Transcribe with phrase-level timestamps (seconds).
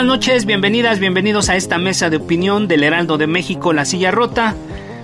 [0.00, 4.10] Buenas noches, bienvenidas, bienvenidos a esta mesa de opinión del Heraldo de México, La Silla
[4.10, 4.56] Rota.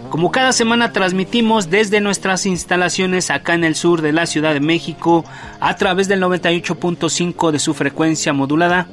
[0.09, 4.61] Como cada semana transmitimos desde nuestras instalaciones acá en el sur de la Ciudad de
[4.61, 5.27] México
[5.61, 8.89] a través del 98.5 de su frecuencia modulada.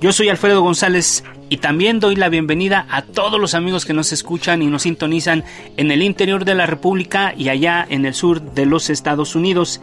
[0.00, 4.12] Yo soy Alfredo González y también doy la bienvenida a todos los amigos que nos
[4.12, 5.42] escuchan y nos sintonizan
[5.76, 9.80] en el interior de la República y allá en el sur de los Estados Unidos.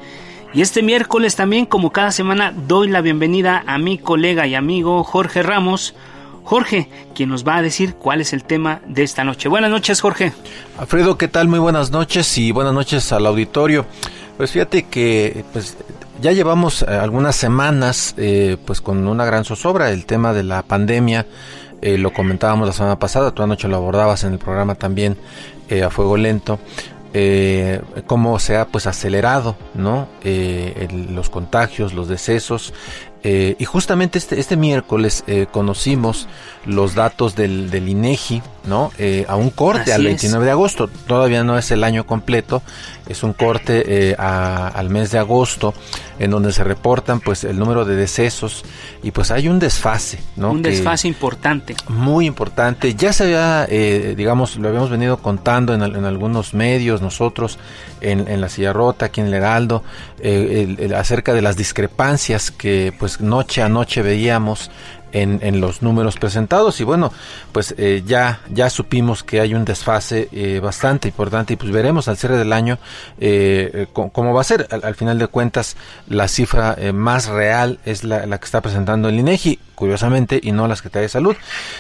[0.53, 5.03] Y este miércoles también, como cada semana, doy la bienvenida a mi colega y amigo
[5.03, 5.94] Jorge Ramos.
[6.44, 9.50] Jorge, quien nos va a decir cuál es el tema de esta noche.
[9.50, 10.31] Buenas noches, Jorge.
[10.78, 11.50] Alfredo, ¿qué tal?
[11.50, 13.86] Muy buenas noches y buenas noches al auditorio.
[14.38, 15.75] Pues fíjate que pues,
[16.22, 20.64] ya llevamos eh, algunas semanas eh, pues con una gran zozobra el tema de la
[20.64, 21.25] pandemia.
[21.81, 25.18] Eh, lo comentábamos la semana pasada, tú anoche lo abordabas en el programa también
[25.70, 26.59] eh, a fuego lento
[27.19, 32.75] eh, cómo se ha pues acelerado no eh, el, los contagios los decesos.
[33.23, 36.27] Eh, y justamente este, este miércoles eh, conocimos
[36.67, 38.91] los datos del, del INEGI, ¿no?
[38.97, 40.05] Eh, a un corte Así al es.
[40.07, 40.89] 29 de agosto.
[41.07, 42.61] Todavía no es el año completo,
[43.07, 45.73] es un corte eh, a- al mes de agosto,
[46.19, 48.66] en donde se reportan pues el número de decesos
[49.03, 50.51] y pues hay un desfase, ¿no?
[50.51, 51.75] Un Que- desfase importante.
[51.88, 52.94] muy importante.
[52.95, 57.57] Ya se había, eh, digamos, lo habíamos venido contando en, al- en algunos medios nosotros,
[58.01, 59.83] en, en la silla rota, aquí en el Heraldo,
[60.19, 64.69] eh, el- el- acerca de las discrepancias que pues noche a noche veíamos
[65.12, 67.12] en, los números presentados y bueno
[67.51, 72.07] pues eh, ya ya supimos que hay un desfase eh, bastante importante y pues veremos
[72.07, 72.78] al cierre del año
[73.19, 77.28] eh, eh, cómo, va a ser al, al final de cuentas la cifra eh, más
[77.28, 81.35] real es la, que está presentando el INEGI curiosamente y no la Secretaría de Salud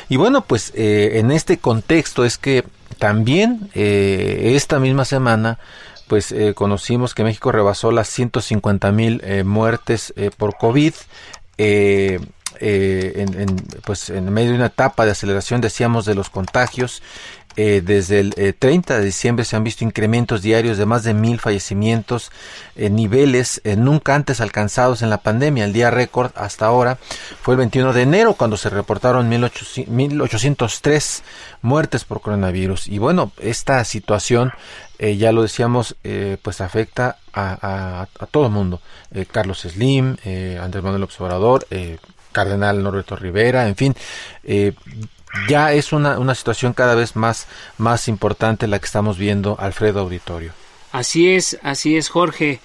[0.09, 2.63] y bueno pues en este contexto es que
[2.99, 5.59] también esta misma semana
[6.07, 10.93] pues conocimos que México rebasó las 150 mil muertes por COVID.
[11.57, 12.19] eh,
[12.59, 17.01] eh, en, en, pues en medio de una etapa de aceleración, decíamos, de los contagios.
[17.59, 21.15] Eh, desde el eh, 30 de diciembre se han visto incrementos diarios de más de
[21.15, 22.31] mil fallecimientos,
[22.75, 25.65] eh, niveles eh, nunca antes alcanzados en la pandemia.
[25.65, 26.99] El día récord hasta ahora
[27.41, 31.23] fue el 21 de enero cuando se reportaron 1800 1803
[31.63, 32.87] muertes por coronavirus.
[32.89, 34.51] Y bueno, esta situación,
[34.99, 38.81] eh, ya lo decíamos, eh, pues afecta a, a, a todo el mundo.
[39.31, 40.17] Carlos Slim,
[40.61, 41.65] Andrés Manuel Observador,
[42.37, 43.95] Cardenal Norberto Rivera, en fin,
[44.43, 44.73] eh,
[45.49, 47.47] ya es una, una situación cada vez más,
[47.79, 50.51] más importante la que estamos viendo, Alfredo Auditorio.
[50.91, 52.59] Así es, así es, Jorge.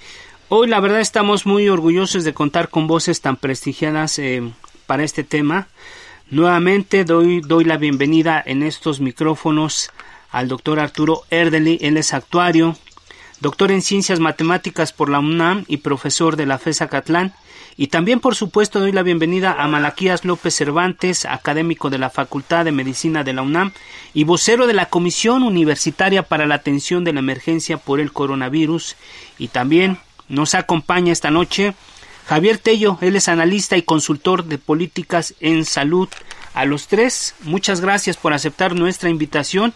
[0.49, 4.43] Hoy la verdad estamos muy orgullosos de contar con voces tan prestigiadas eh,
[4.85, 5.69] para este tema.
[6.29, 9.89] Nuevamente doy, doy la bienvenida en estos micrófonos
[10.29, 12.77] al doctor Arturo Erdely, él es actuario,
[13.39, 17.33] doctor en ciencias matemáticas por la UNAM y profesor de la FESA Catlán.
[17.75, 22.65] Y también, por supuesto, doy la bienvenida a Malaquías López Cervantes, académico de la Facultad
[22.65, 23.71] de Medicina de la UNAM
[24.13, 28.95] y vocero de la Comisión Universitaria para la Atención de la Emergencia por el Coronavirus.
[29.39, 29.97] Y también
[30.29, 31.73] nos acompaña esta noche
[32.25, 36.07] Javier Tello, él es analista y consultor de políticas en salud.
[36.53, 39.73] A los tres, muchas gracias por aceptar nuestra invitación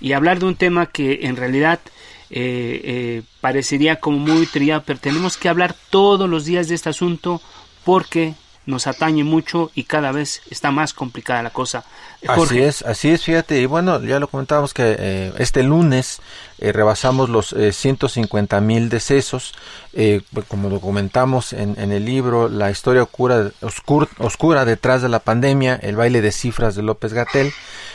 [0.00, 1.80] y hablar de un tema que en realidad
[2.30, 6.90] eh, eh, parecería como muy trillado, pero tenemos que hablar todos los días de este
[6.90, 7.40] asunto
[7.84, 8.34] porque
[8.68, 11.84] nos atañe mucho y cada vez está más complicada la cosa.
[12.26, 16.20] Así es, así es, fíjate, y bueno, ya lo comentábamos que eh, este lunes
[16.58, 19.54] eh, rebasamos los eh, 150 mil decesos,
[19.94, 25.00] eh, pues, como lo comentamos en, en, el libro, la historia oscura, oscur, oscura detrás
[25.00, 27.52] de la pandemia, el baile de cifras de López Gatel,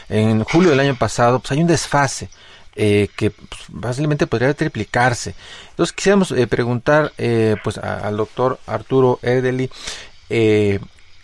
[0.09, 2.29] en julio del año pasado, pues hay un desfase.
[2.75, 5.35] Eh, que pues, fácilmente podría triplicarse.
[5.69, 9.69] Entonces quisiéramos eh, preguntar eh, pues al doctor Arturo Erdeli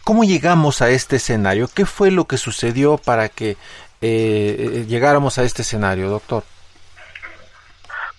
[0.03, 3.57] cómo llegamos a este escenario, qué fue lo que sucedió para que
[3.99, 6.43] llegáramos a este escenario, doctor.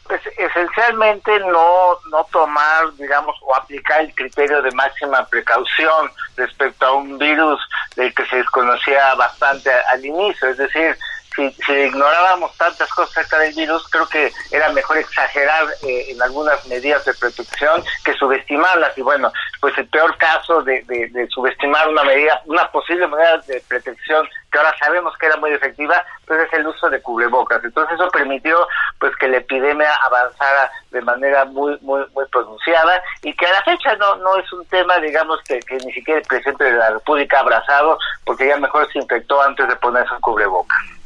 [0.05, 6.93] Pues esencialmente no, no tomar, digamos, o aplicar el criterio de máxima precaución respecto a
[6.93, 7.61] un virus
[7.95, 10.97] del que se desconocía bastante al inicio, es decir,
[11.35, 16.67] si, ignorábamos tantas cosas acerca del virus, creo que era mejor exagerar eh, en algunas
[16.67, 18.97] medidas de protección que subestimarlas.
[18.99, 20.85] Y bueno, pues el peor caso de,
[21.31, 26.05] subestimar una medida, una posible medida de protección que ahora sabemos que era muy efectiva,
[26.27, 27.63] pues es el uso de cubrebocas.
[27.63, 28.67] Entonces eso permitió
[28.99, 33.63] pues que la epidemia avanzara de manera muy muy muy pronunciada y que a la
[33.63, 36.91] fecha no no es un tema digamos que, que ni siquiera el presidente de la
[36.91, 41.00] República ha abrazado porque ya mejor se infectó antes de ponerse un cubrebocas.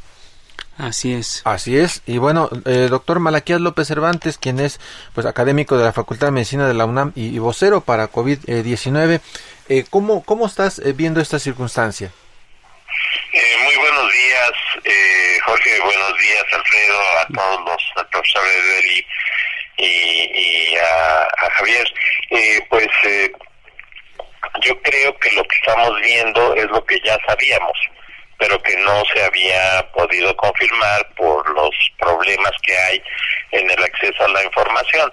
[0.77, 1.41] Así es.
[1.45, 2.01] Así es.
[2.05, 4.79] Y bueno, eh, doctor Malaquías López Cervantes, quien es
[5.13, 9.21] pues académico de la Facultad de Medicina de la UNAM y, y vocero para COVID-19,
[9.69, 12.11] eh, ¿cómo, ¿cómo estás eh, viendo esta circunstancia?
[13.31, 14.51] Eh, muy buenos días,
[14.83, 19.05] eh, Jorge, buenos días, Alfredo, a todos los, al profesor Edeli
[19.77, 21.87] y, y a, a, Javier.
[22.31, 22.87] Eh, pues
[24.61, 27.77] yo creo que lo que estamos viendo es lo que ya sabíamos
[28.37, 33.01] pero que no se había podido confirmar por los problemas que hay
[33.51, 35.11] en el acceso a la información.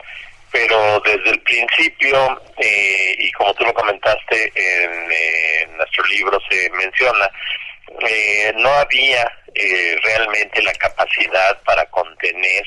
[0.50, 6.68] Pero desde el principio, eh, y como tú lo comentaste en, eh, nuestro libro se
[6.70, 7.30] menciona,
[8.00, 12.64] eh, no había eh, realmente la capacidad para contener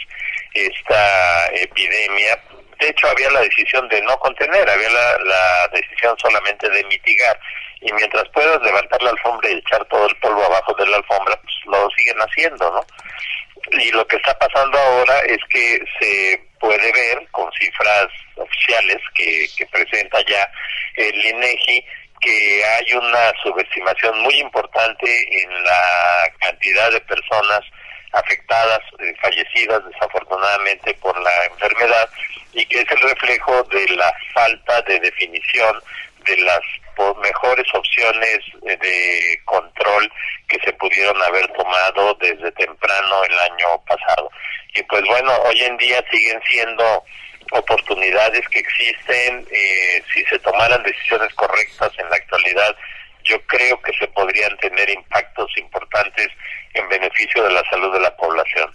[0.53, 2.39] esta epidemia.
[2.79, 7.39] De hecho, había la decisión de no contener, había la, la decisión solamente de mitigar
[7.81, 11.39] y mientras puedas levantar la alfombra y echar todo el polvo abajo de la alfombra,
[11.41, 13.79] pues lo siguen haciendo, ¿no?
[13.79, 19.47] Y lo que está pasando ahora es que se puede ver con cifras oficiales que,
[19.57, 20.49] que presenta ya
[20.95, 21.85] el INEGI
[22.21, 27.61] que hay una subestimación muy importante en la cantidad de personas
[28.13, 32.09] afectadas, eh, fallecidas desafortunadamente por la enfermedad
[32.53, 35.81] y que es el reflejo de la falta de definición
[36.25, 36.61] de las
[37.21, 40.11] mejores opciones de control
[40.47, 44.29] que se pudieron haber tomado desde temprano el año pasado.
[44.73, 47.03] Y pues bueno, hoy en día siguen siendo
[47.51, 52.75] oportunidades que existen, eh, si se tomaran decisiones correctas en la actualidad,
[53.23, 56.27] yo creo que se podrían tener impactos importantes
[56.73, 58.71] en beneficio de la salud de la población.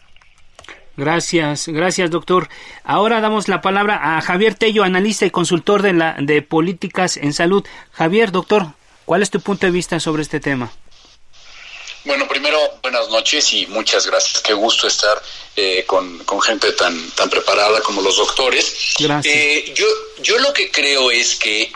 [1.00, 2.50] Gracias, gracias doctor.
[2.84, 7.32] Ahora damos la palabra a Javier Tello, analista y consultor de, la, de políticas en
[7.32, 7.64] salud.
[7.92, 8.66] Javier, doctor,
[9.06, 10.70] ¿cuál es tu punto de vista sobre este tema?
[12.04, 14.42] Bueno, primero, buenas noches y muchas gracias.
[14.42, 15.22] Qué gusto estar
[15.56, 18.94] eh, con, con, gente tan, tan preparada como los doctores.
[18.98, 19.34] Gracias.
[19.34, 19.86] Eh, yo,
[20.22, 21.72] yo lo que creo es que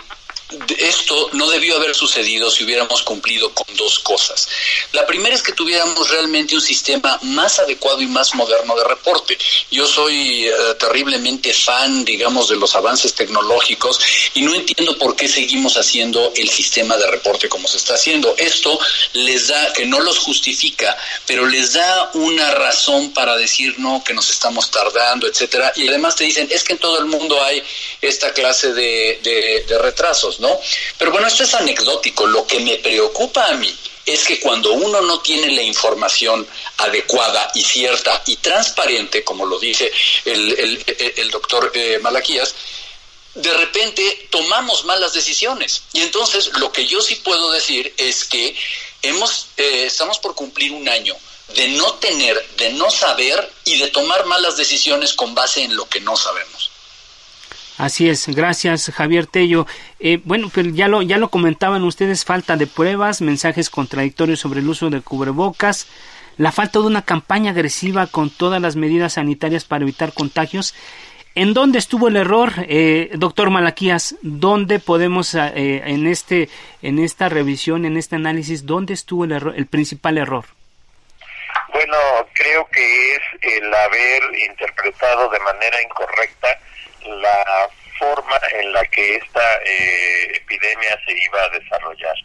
[0.79, 4.49] esto no debió haber sucedido si hubiéramos cumplido con dos cosas.
[4.93, 9.39] La primera es que tuviéramos realmente un sistema más adecuado y más moderno de reporte.
[9.71, 14.01] Yo soy uh, terriblemente fan, digamos, de los avances tecnológicos
[14.35, 18.35] y no entiendo por qué seguimos haciendo el sistema de reporte como se está haciendo.
[18.39, 18.79] Esto
[19.13, 20.97] les da, que no los justifica,
[21.27, 25.73] pero les da una razón para decir no, que nos estamos tardando, etcétera.
[25.77, 27.63] Y además te dicen, es que en todo el mundo hay
[28.01, 30.41] esta clase de, de, de retrasos.
[30.99, 32.27] Pero bueno, esto es anecdótico.
[32.27, 33.75] Lo que me preocupa a mí
[34.07, 36.47] es que cuando uno no tiene la información
[36.79, 39.91] adecuada y cierta y transparente, como lo dice
[40.25, 42.55] el, doctor eh, Malaquías,
[43.35, 45.83] de repente tomamos malas decisiones.
[45.93, 48.57] Y entonces lo que yo sí puedo decir es que
[49.03, 51.17] hemos, eh, estamos por cumplir un año
[51.55, 55.89] de no tener, de no saber y de tomar malas decisiones con base en lo
[55.89, 56.64] que no sabemos.
[57.77, 59.67] Así es, gracias Javier Tello.
[59.99, 64.61] Eh, bueno, pero ya lo, ya lo comentaban ustedes, falta de pruebas, mensajes contradictorios sobre
[64.61, 65.89] el uso de cubrebocas,
[66.37, 70.75] la falta de una campaña agresiva con todas las medidas sanitarias para evitar contagios.
[71.37, 74.15] ¿En dónde estuvo el error, eh, doctor Malaquías?
[74.23, 76.49] ¿Dónde podemos, eh, en, este,
[76.81, 80.45] en esta revisión, en este análisis, dónde estuvo el, error, el principal error?
[81.73, 81.97] Bueno,
[82.35, 86.49] creo que es el haber interpretado de manera incorrecta
[87.07, 87.69] la
[87.99, 92.17] forma en la que esta eh, epidemia se iba a desarrollar.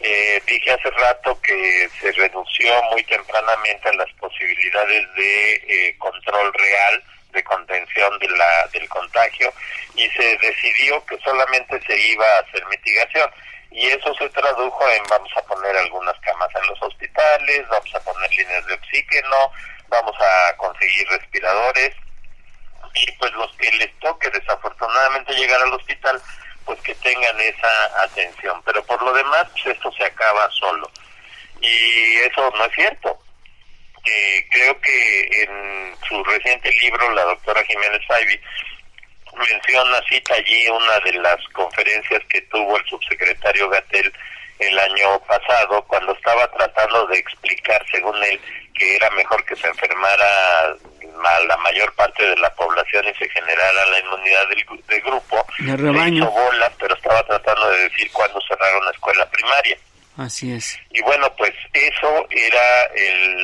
[0.00, 7.04] Eh, dije hace rato que se redució muy tempranamente las posibilidades de eh, control real,
[7.32, 9.52] de contención de la, del contagio,
[9.94, 13.30] y se decidió que solamente se iba a hacer mitigación.
[13.72, 18.00] Y eso se tradujo en vamos a poner algunas camas en los hospitales, vamos a
[18.00, 19.52] poner líneas de oxígeno,
[19.88, 21.94] vamos a conseguir respiradores,
[22.94, 26.20] y pues los que les toque desafortunadamente llegar al hospital,
[26.64, 28.60] pues que tengan esa atención.
[28.64, 30.90] Pero por lo demás, pues esto se acaba solo.
[31.60, 33.18] Y eso no es cierto.
[34.04, 38.40] Eh, creo que en su reciente libro, la doctora Jiménez Faibi
[39.36, 44.12] menciona, cita allí una de las conferencias que tuvo el subsecretario Gatel
[44.60, 48.40] el año pasado, cuando estaba tratando de explicar, según él,
[48.74, 50.76] que era mejor que se enfermara
[51.24, 55.46] a la mayor parte de la población y se generara la inmunidad del, grupo.
[55.58, 56.24] El rebaño.
[56.24, 59.76] hizo bolas, pero estaba tratando de decir cuándo cerrar una escuela primaria.
[60.16, 60.78] Así es.
[60.90, 62.90] Y bueno, pues eso era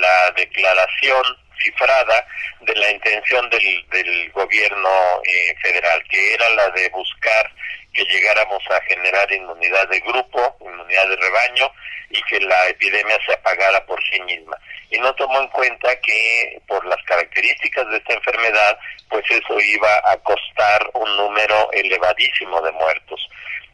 [0.01, 1.23] la declaración
[1.63, 2.27] cifrada
[2.61, 4.89] de la intención del, del gobierno
[5.25, 7.51] eh, federal, que era la de buscar
[7.97, 11.73] que llegáramos a generar inmunidad de grupo, inmunidad de rebaño
[12.11, 14.57] y que la epidemia se apagara por sí misma.
[14.91, 20.03] Y no tomó en cuenta que por las características de esta enfermedad, pues eso iba
[20.05, 23.29] a costar un número elevadísimo de muertos.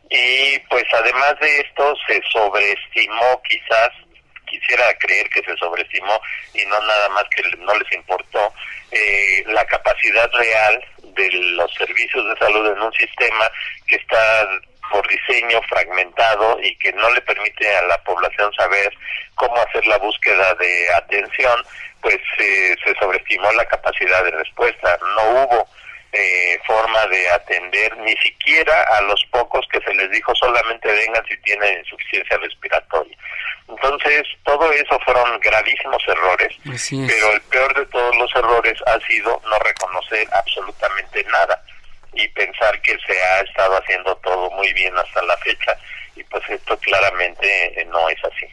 [0.09, 3.91] Y pues además de esto se sobreestimó quizás
[4.47, 6.21] quisiera creer que se sobreestimó
[6.52, 8.52] y no nada más que no les importó
[8.91, 13.50] eh, la capacidad real de los servicios de salud en un sistema
[13.87, 14.49] que está
[14.90, 18.92] por diseño fragmentado y que no le permite a la población saber
[19.35, 21.64] cómo hacer la búsqueda de atención,
[22.02, 24.99] pues eh, se sobreestimó la capacidad de respuesta.
[25.16, 25.69] No hubo
[26.12, 31.25] eh, forma de atender ni siquiera a los pocos que se les dijo solamente vengan
[31.26, 33.16] si tienen insuficiencia respiratoria.
[33.69, 39.40] Entonces, todo eso fueron gravísimos errores, pero el peor de todos los errores ha sido
[39.49, 41.62] no reconocer absolutamente nada
[42.12, 45.76] y pensar que se ha estado haciendo todo muy bien hasta la fecha
[46.14, 48.47] y pues esto claramente eh, no es así.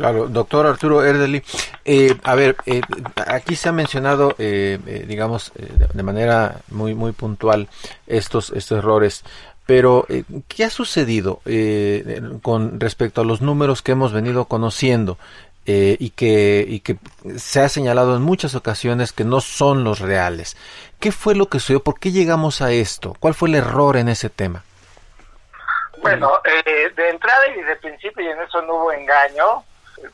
[0.00, 1.42] Claro, doctor Arturo Erdeli,
[1.84, 2.80] eh, a ver, eh,
[3.26, 7.68] aquí se ha mencionado, digamos, de manera muy muy puntual
[8.06, 9.24] estos estos errores.
[9.70, 15.16] Pero, eh, ¿qué ha sucedido eh, con respecto a los números que hemos venido conociendo
[15.64, 16.96] eh, y, que, y que
[17.36, 20.56] se ha señalado en muchas ocasiones que no son los reales?
[20.98, 21.84] ¿Qué fue lo que sucedió?
[21.84, 23.14] ¿Por qué llegamos a esto?
[23.20, 24.64] ¿Cuál fue el error en ese tema?
[26.02, 26.32] Bueno,
[26.96, 29.62] de entrada y el principio, y en eso no hubo engaño,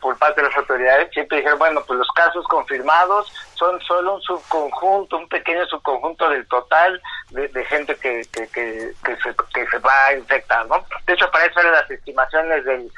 [0.01, 4.23] por parte de las autoridades siempre dijeron, bueno, pues los casos confirmados son solo un
[4.23, 7.01] subconjunto, un pequeño subconjunto del total
[7.31, 10.85] de, gente que, que, se, que se va a infectar, ¿no?
[11.07, 12.91] De hecho, para eso eran las estimaciones del,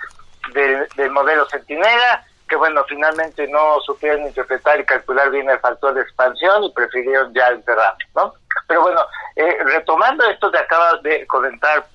[0.97, 6.03] del, modelo Centinela, que bueno, finalmente no supieron interpretar y calcular bien el factor de
[6.03, 8.35] expansión y prefirieron ya enterrar, ¿no?
[8.67, 9.01] Pero bueno,
[9.37, 11.87] eh, retomando esto que acaba de comentar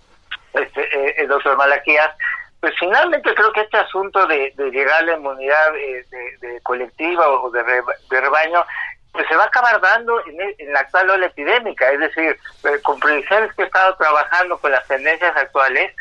[0.54, 2.16] este, eh, el doctor Malaquías,
[2.64, 6.06] pues finalmente creo que este asunto de, llegar a la inmunidad eh,
[6.40, 7.62] de, colectiva o de,
[8.10, 8.64] rebaño
[9.12, 13.02] pues se va a acabar dando en, la actual ola epidémica, es decir, eh, con
[13.02, 15.94] predicciones que he estado trabajando con las tendencias actuales,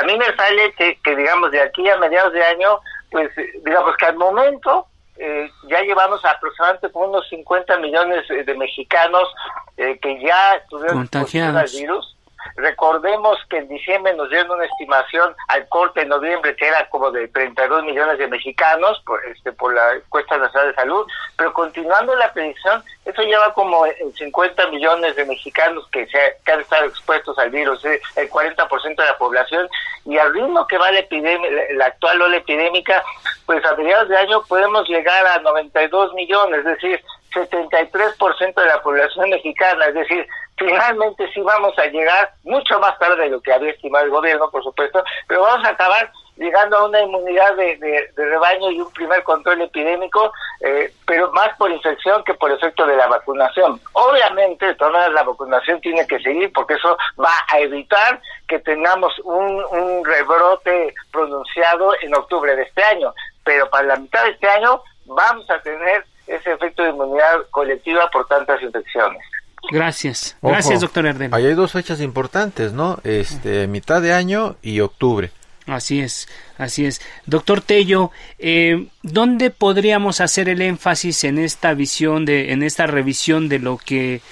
[0.00, 3.30] a, mí me sale que, digamos, de aquí a mediados de año, pues
[3.62, 4.86] digamos que al momento
[5.18, 9.28] eh, ya llevamos aproximadamente como unos 50 millones de mexicanos
[9.76, 12.17] que ya tuvieron el virus
[12.56, 17.10] Recordemos que en diciembre nos dieron una estimación al corte en noviembre que era como
[17.10, 22.14] de 32 millones de mexicanos por, este, por la encuesta nacional de salud, pero continuando
[22.16, 26.18] la predicción, eso lleva como en 50 millones de mexicanos que, se,
[26.50, 29.68] han estado expuestos al virus, el 40% de la población,
[30.04, 33.02] y al ritmo que va la, epidemia, la actual ola epidémica,
[33.46, 38.82] pues a mediados de año podemos llegar a 92 millones, es decir, 73% de la
[38.82, 43.52] población mexicana, es decir, finalmente sí vamos a llegar mucho más tarde de lo que
[43.52, 48.10] había estimado el gobierno, por supuesto, pero vamos a acabar llegando a una inmunidad de,
[48.16, 52.96] rebaño y un primer control epidémico, eh, pero más por infección que por efecto de
[52.96, 53.80] la vacunación.
[53.92, 60.04] Obviamente, toda la vacunación tiene que seguir porque eso va a evitar que tengamos un
[60.04, 63.12] rebrote pronunciado en octubre de este año,
[63.44, 68.08] pero para la mitad de este año vamos a tener ese efecto de inmunidad colectiva
[68.10, 69.22] por tantas infecciones.
[69.70, 71.34] Gracias, gracias doctor Erdem.
[71.34, 72.98] Ahí hay dos fechas importantes, ¿no?
[73.04, 75.30] Este, mitad de año y octubre.
[75.66, 77.02] Así es, así es.
[77.26, 83.48] Doctor Tello, eh, ¿dónde podríamos hacer el énfasis en esta visión, de, en esta revisión
[83.48, 84.22] de lo que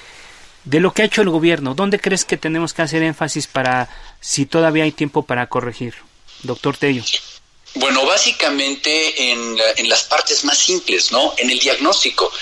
[0.67, 1.75] de lo que ha hecho el gobierno.
[1.75, 3.89] ¿Dónde crees que tenemos que hacer énfasis para
[4.21, 5.95] si todavía hay tiempo para corregir?
[6.43, 7.03] Doctor Tello.
[7.77, 11.35] Bueno, básicamente en, en, las partes más simples, ¿no?
[11.37, 12.33] En el diagnóstico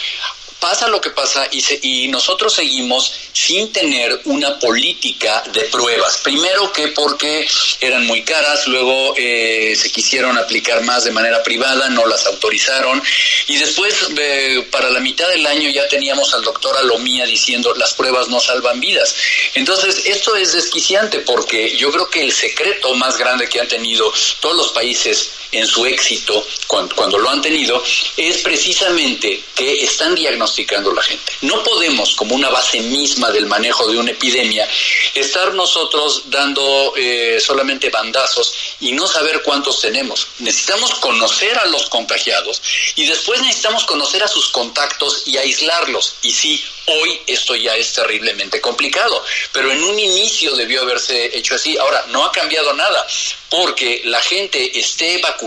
[0.65, 6.23] pasa lo que pasa y, y nosotros seguimos sin tener una política de pruebas.
[6.25, 7.47] Primero que porque
[7.83, 13.03] eran muy caras, luego eh, se quisieron aplicar más de manera privada, no las autorizaron
[13.47, 17.93] y después eh, para la mitad del año ya teníamos al doctor Alomía diciendo las
[17.93, 19.15] pruebas no salvan vidas.
[19.53, 24.11] Entonces esto es desquiciante porque yo creo que el secreto más grande que han tenido
[24.41, 27.83] todos los países en su éxito cuando, lo han tenido
[28.17, 31.33] es precisamente que están diagnosticando la gente.
[31.43, 34.69] No podemos como una base misma del manejo de una epidemia,
[35.15, 40.27] estar nosotros dando eh, solamente bandazos y no saber cuántos tenemos.
[40.39, 42.61] Necesitamos conocer a los contagiados
[42.97, 46.17] y después necesitamos conocer a sus contactos y aislarlos.
[46.23, 51.55] Y sí, hoy esto ya es terriblemente complicado, pero en un inicio debió haberse hecho
[51.55, 51.77] así.
[51.79, 53.07] Ahora, no ha cambiado nada,
[53.49, 55.44] porque la gente esté vacunada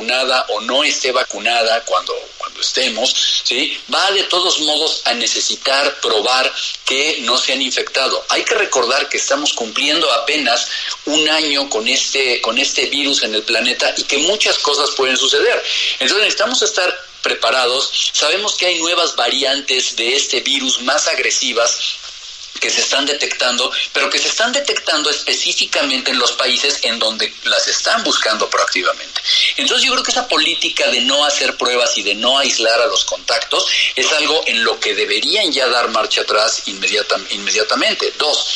[0.49, 3.13] o no esté vacunada cuando, cuando estemos,
[3.43, 3.79] ¿sí?
[3.93, 6.53] va de todos modos a necesitar probar
[6.85, 8.23] que no se han infectado.
[8.29, 10.67] Hay que recordar que estamos cumpliendo apenas
[11.05, 15.17] un año con este, con este virus en el planeta y que muchas cosas pueden
[15.17, 15.63] suceder.
[15.93, 18.11] Entonces necesitamos estar preparados.
[18.13, 21.77] Sabemos que hay nuevas variantes de este virus más agresivas
[22.59, 27.33] que se están detectando, pero que se están detectando específicamente en los países en donde
[27.43, 29.21] las están buscando proactivamente.
[29.57, 32.87] Entonces yo creo que esa política de no hacer pruebas y de no aislar a
[32.87, 38.13] los contactos es algo en lo que deberían ya dar marcha atrás inmediatamente.
[38.17, 38.47] Dos,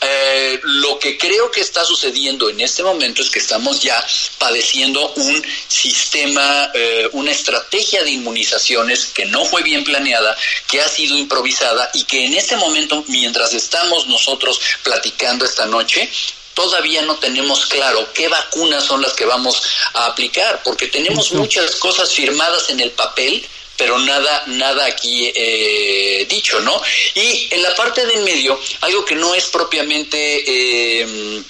[0.00, 4.04] eh, lo que creo que está sucediendo en este momento es que estamos ya
[4.38, 10.36] padeciendo un sistema, eh, una estrategia de inmunizaciones que no fue bien planeada,
[10.66, 16.10] que ha sido improvisada y que en este momento, mientras estamos nosotros platicando esta noche,
[16.54, 19.62] todavía no tenemos claro qué vacunas son las que vamos
[19.94, 26.26] a aplicar, porque tenemos muchas cosas firmadas en el papel, pero nada, nada aquí eh,
[26.28, 26.82] dicho, ¿no?
[27.14, 31.42] Y en la parte de en medio, algo que no es propiamente eh,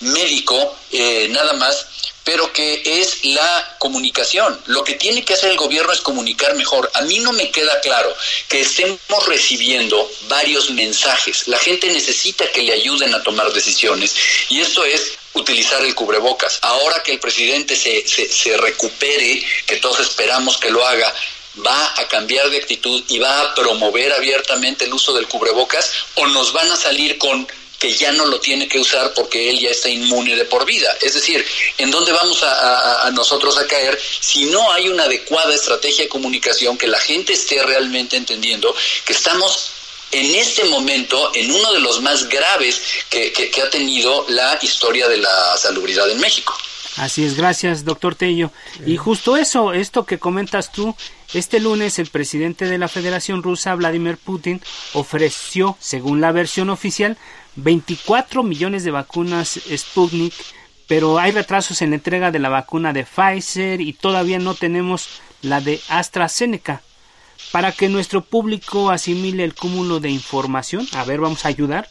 [0.00, 1.86] médico, eh, nada más,
[2.24, 4.60] pero que es la comunicación.
[4.66, 6.90] Lo que tiene que hacer el gobierno es comunicar mejor.
[6.94, 8.14] A mí no me queda claro
[8.48, 11.46] que estemos recibiendo varios mensajes.
[11.48, 14.14] La gente necesita que le ayuden a tomar decisiones
[14.48, 16.58] y esto es utilizar el cubrebocas.
[16.62, 21.12] Ahora que el presidente se, se, se recupere, que todos esperamos que lo haga,
[21.64, 26.26] va a cambiar de actitud y va a promover abiertamente el uso del cubrebocas o
[26.26, 27.46] nos van a salir con
[27.84, 30.88] que ya no lo tiene que usar porque él ya está inmune de por vida.
[31.02, 31.44] Es decir,
[31.76, 36.78] ¿en dónde vamos a, nosotros a caer si no hay una adecuada estrategia de comunicación
[36.78, 39.68] que la gente esté realmente entendiendo que estamos
[40.12, 45.06] en este momento en uno de los más graves que, que ha tenido la historia
[45.06, 46.56] de la salubridad en México?
[46.96, 48.50] Así es, gracias, doctor Tello.
[48.86, 50.94] Y justo eso, esto que comentas tú,
[51.32, 57.18] este lunes el presidente de la Federación Rusa, Vladimir Putin, ofreció, según la versión oficial,
[57.56, 60.34] 24 millones de vacunas Sputnik,
[60.86, 65.20] pero hay retrasos en la entrega de la vacuna de Pfizer y todavía no tenemos
[65.42, 66.82] la de AstraZeneca.
[67.52, 71.88] Para que nuestro público asimile el cúmulo de información, a ver, vamos a ayudar.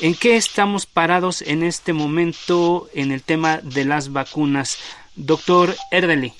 [0.00, 4.78] ¿En qué estamos parados en este momento en el tema de las vacunas?
[5.14, 6.34] Doctor Erdely.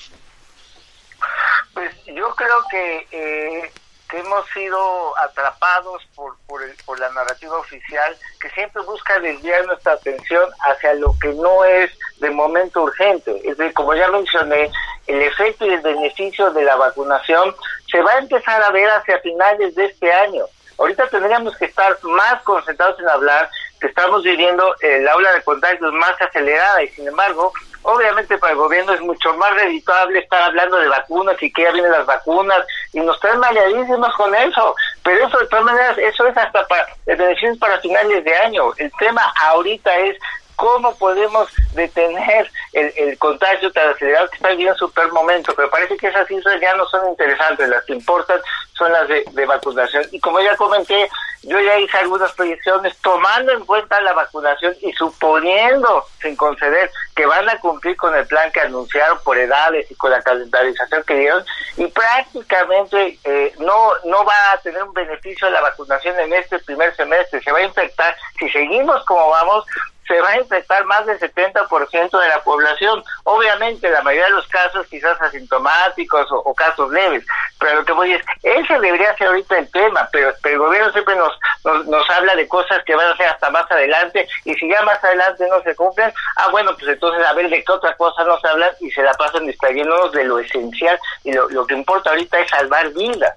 [1.72, 3.70] Pues yo creo que eh,
[4.08, 9.92] que hemos sido atrapados por, por, por, la narrativa oficial que siempre busca desviar nuestra
[9.92, 11.90] atención hacia lo que no es
[12.20, 13.36] de momento urgente.
[13.44, 14.70] Es decir, como ya mencioné,
[15.06, 17.54] el efecto y el beneficio de la vacunación
[17.90, 20.44] se va a empezar a ver hacia finales de este año.
[20.78, 25.92] Ahorita tendríamos que estar más concentrados en hablar que estamos viviendo el aula de contagios
[25.92, 27.52] más acelerada y sin embargo
[27.88, 31.70] Obviamente para el gobierno es mucho más redituable estar hablando de vacunas y que ya
[31.70, 34.74] vienen las vacunas y nos traen maleadísimos con eso.
[35.04, 38.72] Pero eso de todas maneras, eso es hasta para beneficios para finales de año.
[38.78, 40.18] El tema ahorita es
[40.56, 45.96] cómo podemos detener el, contagio tan acelerado que está viviendo en super momento, pero parece
[45.96, 48.40] que esas cifras ya no son interesantes, las que importan
[48.74, 50.04] son las de, de, vacunación.
[50.12, 51.08] Y como ya comenté,
[51.42, 57.24] yo ya hice algunas proyecciones tomando en cuenta la vacunación y suponiendo, sin conceder, que
[57.24, 61.14] van a cumplir con el plan que anunciaron por edades y con la calendarización que
[61.14, 61.44] dieron,
[61.76, 66.94] y prácticamente eh, no, no va a tener un beneficio la vacunación en este primer
[66.96, 69.64] semestre, se va a infectar, si seguimos como vamos,
[70.06, 73.02] se va a infectar más del 70% de la población.
[73.24, 77.24] Obviamente, la mayoría de los casos quizás asintomáticos o, casos leves,
[77.58, 81.16] pero lo que voy es, ese debería ser ahorita el tema, pero, el gobierno siempre
[81.16, 81.38] nos,
[81.86, 85.02] nos, habla de cosas que van a ser hasta más adelante, y si ya más
[85.04, 88.42] adelante no se cumplen, ah, bueno, pues entonces a ver de qué otra cosa nos
[88.44, 92.38] hablan y se la pasan distrayéndonos de lo esencial, y lo, lo que importa ahorita
[92.40, 93.36] es salvar vidas.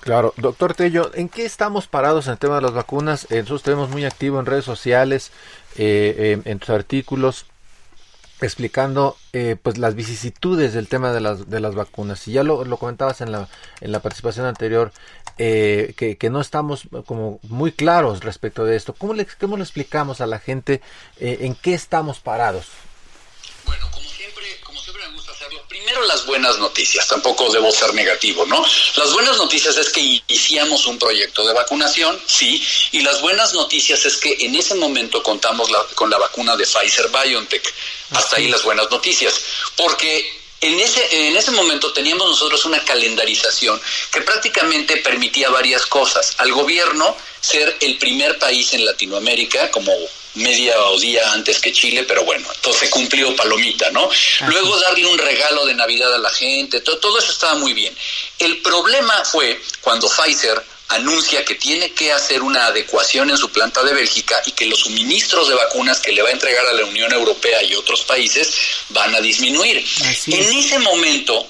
[0.00, 3.26] Claro, doctor Tello, ¿en qué estamos parados en el tema de las vacunas?
[3.30, 5.30] Eh, nosotros tenemos muy activo en redes sociales,
[5.76, 7.44] eh, eh, en tus artículos,
[8.40, 9.18] explicando
[9.62, 12.26] pues las vicisitudes del tema de las, de las vacunas.
[12.26, 13.48] Y ya lo, comentabas en la,
[13.82, 14.92] en la participación anterior,
[15.36, 18.94] que, que, no estamos como muy claros respecto de esto.
[18.94, 20.80] ¿Cómo le, cómo le explicamos a la gente
[21.18, 22.68] en qué estamos parados?
[23.66, 23.86] Bueno,
[25.90, 28.64] primero las buenas noticias, tampoco debo ser negativo, ¿no?
[28.94, 34.04] Las buenas noticias es que iniciamos un proyecto de vacunación, sí, y las buenas noticias
[34.06, 37.74] es que en ese momento contamos con la vacuna de Pfizer BioNTech.
[38.12, 39.40] Hasta ahí las buenas noticias,
[39.74, 43.80] porque en ese, en ese momento teníamos nosotros una calendarización
[44.12, 46.34] que prácticamente permitía varias cosas.
[46.38, 49.92] Al gobierno ser el primer país en Latinoamérica, como
[50.34, 54.08] media o día antes que Chile, pero bueno, entonces cumplió palomita, ¿no?
[54.46, 57.94] Luego darle un regalo de Navidad a la gente, todo, todo eso estaba muy bien.
[58.38, 63.82] El problema fue cuando Pfizer anuncia que tiene que hacer una adecuación en su planta
[63.84, 66.84] de Bélgica y que los suministros de vacunas que le va a entregar a la
[66.84, 68.52] Unión Europea y otros países
[68.88, 69.84] van a disminuir.
[70.26, 71.46] en ese momento,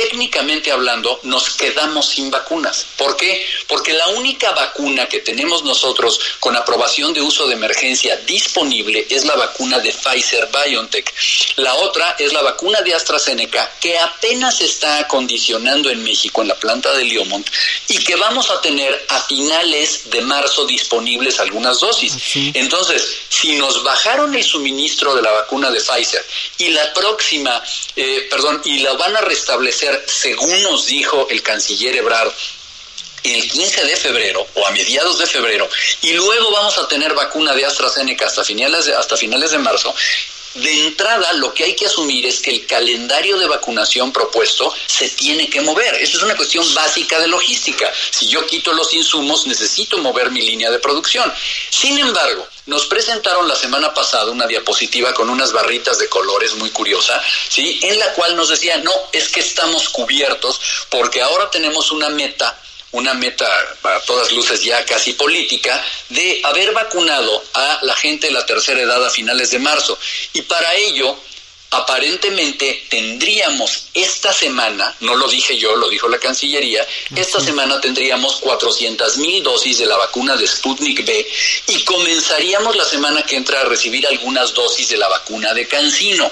[0.00, 2.86] técnicamente hablando, nos quedamos sin vacunas.
[2.96, 3.44] ¿Por qué?
[3.66, 9.26] Porque la única vacuna que tenemos nosotros con aprobación de uso de emergencia disponible es
[9.26, 11.12] la vacuna de Pfizer BioNTech.
[11.56, 16.54] La otra es la vacuna de AstraZeneca que apenas está acondicionando en México en la
[16.54, 17.46] planta de Liomont
[17.88, 22.14] y que vamos a tener a finales de marzo disponibles algunas dosis.
[22.54, 26.24] Entonces, si nos bajaron el suministro de la vacuna de Pfizer
[26.56, 27.62] y la próxima,
[27.96, 32.32] eh, perdón, y la van a restablecer según nos dijo el canciller Ebrard,
[33.22, 35.68] el 15 de febrero o a mediados de febrero
[36.02, 39.94] y luego vamos a tener vacuna de AstraZeneca hasta finales hasta finales de marzo.
[40.54, 45.08] De entrada, lo que hay que asumir es que el calendario de vacunación propuesto se
[45.10, 45.94] tiene que mover.
[45.94, 47.90] Eso es una cuestión básica de logística.
[48.10, 51.32] Si yo quito los insumos, necesito mover mi línea de producción.
[51.70, 56.70] Sin embargo, nos presentaron la semana pasada una diapositiva con unas barritas de colores muy
[56.70, 57.78] curiosa, ¿sí?
[57.82, 62.60] En la cual nos decían, no, es que estamos cubiertos porque ahora tenemos una meta
[62.92, 63.48] una meta
[63.82, 68.80] para todas luces ya casi política de haber vacunado a la gente de la tercera
[68.80, 69.98] edad a finales de marzo.
[70.32, 71.16] Y para ello
[71.70, 78.36] aparentemente tendríamos esta semana, no lo dije yo, lo dijo la Cancillería, esta semana tendríamos
[78.36, 81.28] 400 mil dosis de la vacuna de Sputnik B
[81.68, 86.30] y comenzaríamos la semana que entra a recibir algunas dosis de la vacuna de Cancino.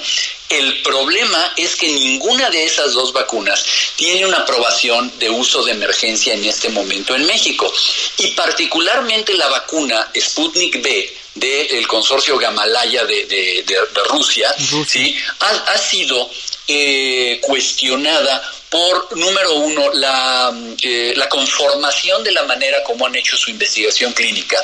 [0.48, 3.64] El problema es que ninguna de esas dos vacunas
[3.96, 7.70] tiene una aprobación de uso de emergencia en este momento en México.
[8.16, 13.64] Y particularmente la vacuna Sputnik B del consorcio Gamalaya de,
[14.08, 14.54] Rusia,
[14.86, 15.16] ¿sí?
[15.40, 16.30] ha, sido
[16.66, 23.36] eh, cuestionada por, número uno, la, eh, la, conformación de la manera como han hecho
[23.36, 24.62] su investigación clínica.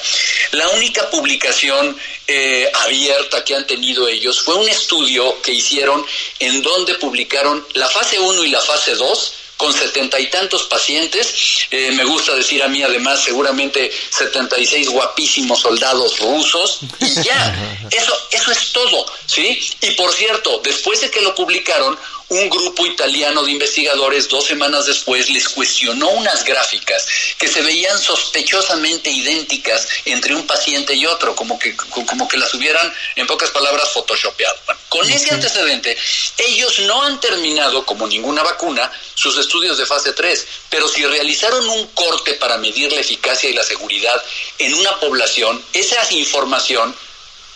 [0.52, 6.04] La única publicación eh, abierta que han tenido ellos fue un estudio que hicieron
[6.38, 11.66] en donde publicaron la fase 1 y la fase 2 con setenta y tantos pacientes.
[11.70, 18.16] Eh, me gusta decir a mí además seguramente 76 guapísimos soldados rusos y ya, eso,
[18.30, 19.60] eso es todo, ¿sí?
[19.80, 24.86] Y por cierto, después de que lo publicaron, un grupo italiano de investigadores dos semanas
[24.86, 27.06] después les cuestionó unas gráficas
[27.38, 32.52] que se veían sospechosamente idénticas entre un paciente y otro, como que, como que las
[32.54, 34.58] hubieran, en pocas palabras, photoshopeado.
[34.88, 35.96] con ese antecedente,
[36.38, 41.68] ellos no han terminado, como ninguna vacuna, sus estudios de fase 3, pero si realizaron
[41.68, 44.22] un corte para medir la eficacia y la seguridad
[44.58, 46.94] en una población, esa información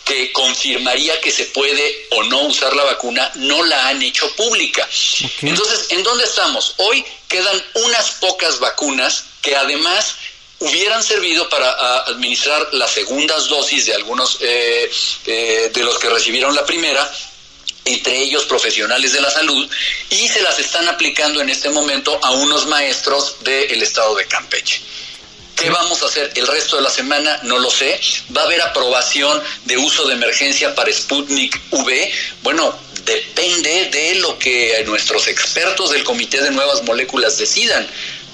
[0.09, 4.89] que confirmaría que se puede o no usar la vacuna, no la han hecho pública.
[5.43, 6.75] Entonces, ¿en dónde estamos?
[6.79, 10.15] Hoy quedan unas pocas vacunas que además
[10.61, 14.91] hubieran servido para administrar las segundas dosis de algunos eh,
[15.27, 17.09] eh, de los que recibieron la primera
[17.85, 19.67] entre ellos profesionales de la salud,
[20.11, 24.83] y se las están aplicando en este momento a unos maestros del estado de Campeche.
[25.59, 27.41] ¿Qué vamos a hacer el resto de la semana?
[27.43, 28.01] No lo sé.
[28.35, 32.13] ¿Va a haber aprobación de uso de emergencia para Sputnik V?
[32.43, 37.89] Bueno, depende de lo que nuestros expertos del Comité de Nuevas Moléculas decidan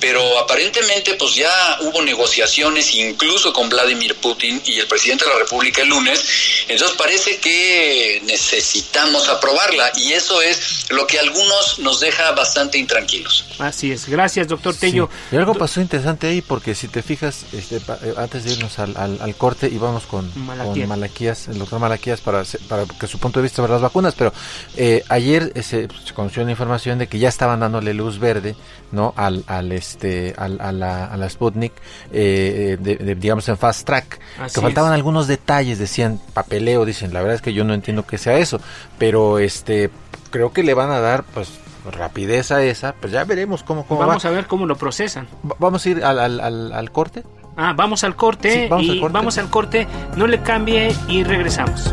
[0.05, 1.49] pero aparentemente pues ya
[1.81, 6.23] hubo negociaciones incluso con Vladimir Putin y el presidente de la República el lunes,
[6.69, 12.77] entonces parece que necesitamos aprobarla y eso es lo que a algunos nos deja bastante
[12.77, 13.47] intranquilos.
[13.59, 15.09] Así es, gracias doctor Tello.
[15.33, 18.95] Y algo pasó interesante ahí porque si te fijas, este, eh, antes de irnos al,
[18.99, 23.45] al, corte íbamos con, con Malaquías, el doctor Malaquías para, para que su punto de
[23.45, 24.35] vista sobre las vacunas, pero
[24.77, 28.55] eh, ayer eh, se, conoció la información de que ya estaban dándole luz verde
[28.95, 31.73] no al, al este al, a, la, a la Sputnik
[32.13, 34.19] eh, de, digamos en fast track.
[34.53, 38.19] Que faltaban algunos detalles decían papeleo dicen la verdad es que yo no entiendo que
[38.19, 38.61] sea eso
[38.99, 39.91] pero este
[40.31, 41.51] creo que le van a dar pues
[41.91, 45.29] rapidez a esa pues ya veremos cómo, cómo vamos a ver cómo lo procesan.
[45.59, 47.25] Vamos a ir al, al, al, corte.
[47.57, 49.13] Ah vamos al corte vamos y al corte.
[49.13, 49.87] vamos al corte.
[50.17, 51.93] No le cambie y regresamos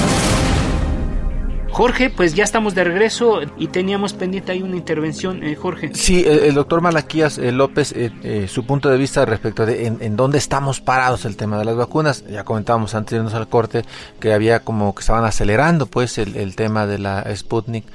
[1.71, 5.91] Jorge, pues ya estamos de regreso y teníamos pendiente ahí una intervención, eh, Jorge.
[5.93, 10.37] Sí, el, doctor Malaquías eh, López, eh, su punto de vista respecto de en, dónde
[10.37, 12.25] estamos parados el tema de las vacunas.
[12.27, 13.83] Ya comentábamos antes de irnos al corte
[14.19, 17.85] que había como que estaban acelerando pues el, tema de la Sputnik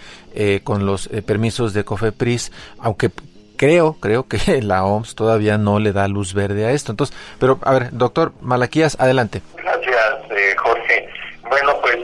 [0.64, 3.10] con los permisos de COFEPRIS, aunque
[3.56, 6.92] creo, creo que la OMS todavía no le da luz verde a esto.
[6.92, 9.42] Entonces, pero a ver, doctor Malaquías, adelante.
[9.56, 11.08] Gracias, Jorge.
[11.48, 11.96] Bueno, pues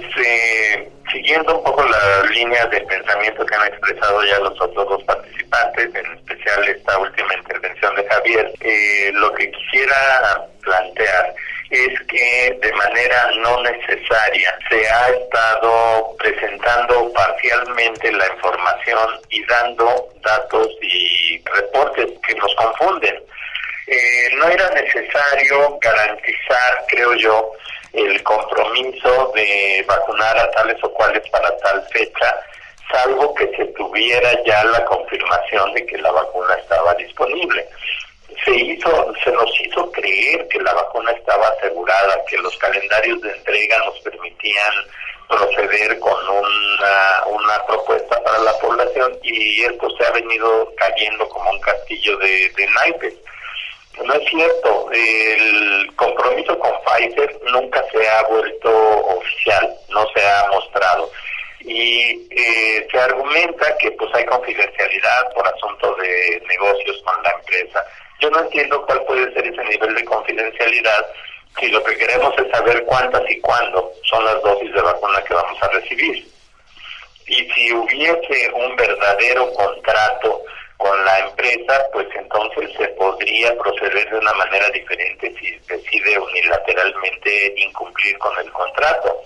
[1.13, 5.95] siguiendo un poco la línea de pensamiento que han expresado ya los otros dos participantes,
[5.95, 11.35] en especial esta última intervención de Javier, eh, lo que quisiera plantear
[11.71, 20.09] es que de manera no necesaria se ha estado presentando parcialmente la información y dando
[20.23, 23.23] datos y reportes que nos confunden.
[23.87, 27.53] Eh, no era necesario garantizar, creo yo,
[27.93, 32.35] el compromiso de vacunar a tales o cuales para tal fecha,
[32.91, 37.69] salvo que se tuviera ya la confirmación de que la vacuna estaba disponible.
[38.45, 43.31] Se hizo, se nos hizo creer que la vacuna estaba asegurada, que los calendarios de
[43.31, 44.73] entrega nos permitían
[45.29, 51.51] proceder con una, una propuesta para la población y esto se ha venido cayendo como
[51.51, 53.15] un castillo de, de naipes
[54.01, 58.71] no es cierto, el compromiso con Pfizer nunca se ha vuelto
[59.17, 61.11] oficial, no se ha mostrado.
[61.61, 67.85] Y eh, se argumenta que pues hay confidencialidad por asunto de negocios con la empresa.
[68.21, 71.07] Yo no entiendo cuál puede ser ese nivel de confidencialidad
[71.61, 75.35] si lo que queremos es saber cuántas y cuándo son las dosis de vacuna que
[75.35, 76.27] vamos a recibir.
[77.27, 80.43] Y si hubiese un verdadero contrato
[80.83, 87.55] con la empresa, pues entonces se podría proceder de una manera diferente si decide unilateralmente
[87.57, 89.23] incumplir con el contrato.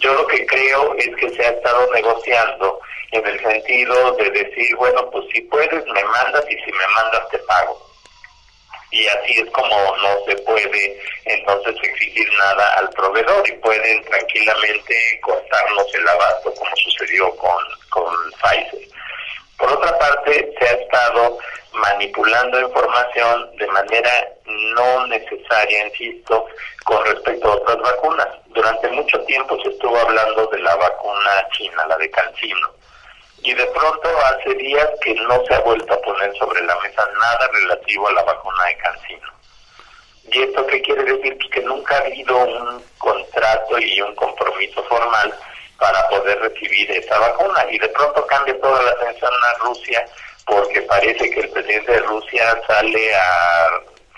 [0.00, 2.80] Yo lo que creo es que se ha estado negociando
[3.12, 7.28] en el sentido de decir, bueno, pues si puedes, me mandas y si me mandas,
[7.30, 7.80] te pago.
[8.90, 15.20] Y así es como no se puede entonces exigir nada al proveedor y pueden tranquilamente
[15.22, 18.90] cortarnos el abasto como sucedió con, con Pfizer.
[19.60, 21.38] Por otra parte, se ha estado
[21.72, 24.10] manipulando información de manera
[24.46, 26.46] no necesaria, insisto,
[26.84, 28.28] con respecto a otras vacunas.
[28.46, 32.70] Durante mucho tiempo se estuvo hablando de la vacuna china, la de Cancino.
[33.42, 37.06] Y de pronto hace días que no se ha vuelto a poner sobre la mesa
[37.20, 39.28] nada relativo a la vacuna de Cancino.
[40.32, 41.36] ¿Y esto qué quiere decir?
[41.36, 45.34] Pues que nunca ha habido un contrato y un compromiso formal
[45.80, 47.66] para poder recibir esa vacuna.
[47.70, 50.06] Y de pronto cambia toda la atención a Rusia
[50.46, 53.66] porque parece que el presidente de Rusia sale a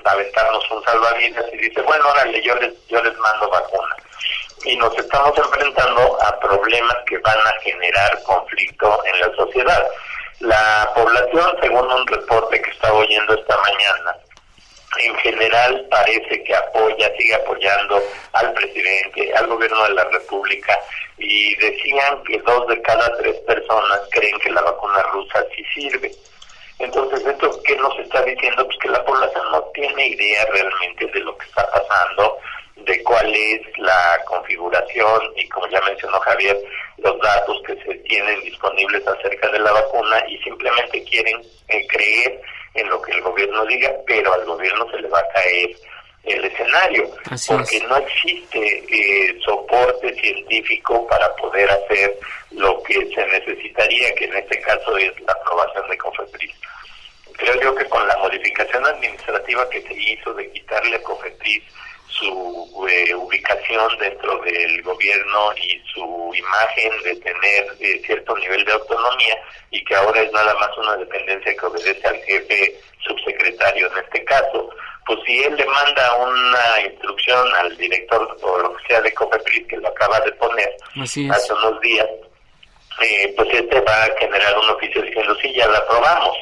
[0.05, 3.97] aventarnos un salvavidas y dice, bueno, órale, yo les, yo les mando vacuna.
[4.65, 9.87] Y nos estamos enfrentando a problemas que van a generar conflicto en la sociedad.
[10.41, 14.17] La población, según un reporte que estaba oyendo esta mañana,
[14.99, 18.03] en general parece que apoya, sigue apoyando
[18.33, 20.79] al presidente, al gobierno de la República
[21.19, 26.11] y decían que dos de cada tres personas creen que la vacuna rusa sí sirve.
[26.79, 28.65] Entonces, ¿esto qué nos está diciendo?
[28.67, 32.39] Pues que la población no tiene idea realmente de lo que está pasando,
[32.77, 36.59] de cuál es la configuración y como ya mencionó Javier,
[36.99, 42.41] los datos que se tienen disponibles acerca de la vacuna y simplemente quieren eh, creer
[42.75, 45.77] en lo que el gobierno diga, pero al gobierno se le va a caer
[46.25, 47.11] el escenario,
[47.49, 52.17] porque no existe eh, soporte científico para poder hacer
[52.53, 56.55] lo que se necesitaría, que en este caso es la aprobación de COFEPRIS.
[57.37, 61.63] Creo yo que con la modificación administrativa que se hizo de quitarle a COFEPRIS
[62.13, 68.73] su eh, ubicación dentro del gobierno y su imagen de tener eh, cierto nivel de
[68.73, 69.37] autonomía
[69.71, 74.25] y que ahora es nada más una dependencia que obedece al jefe subsecretario en este
[74.25, 74.71] caso,
[75.07, 79.67] pues si él le manda una instrucción al director o lo que sea de COFEPRIS
[79.69, 82.09] que lo acaba de poner hace unos días,
[83.01, 86.37] eh, pues este va a generar un oficio diciendo sí, ya la aprobamos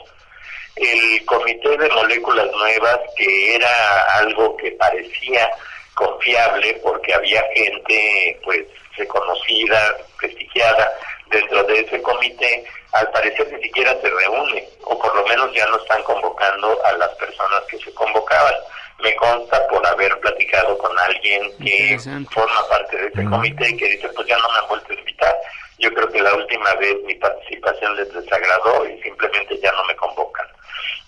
[0.81, 5.49] el comité de moléculas nuevas, que era algo que parecía
[5.95, 8.67] confiable porque había gente pues
[8.97, 10.91] reconocida, prestigiada
[11.31, 15.67] dentro de ese comité, al parecer ni siquiera se reúne, o por lo menos ya
[15.67, 18.55] no están convocando a las personas que se convocaban.
[19.03, 21.99] Me consta por haber platicado con alguien que
[22.31, 24.97] forma parte de ese comité y que dice, pues ya no me han vuelto a
[24.97, 25.37] invitar.
[25.79, 29.97] Yo creo que la última vez mi participación les desagradó y simplemente ya no me
[29.97, 30.20] convocan.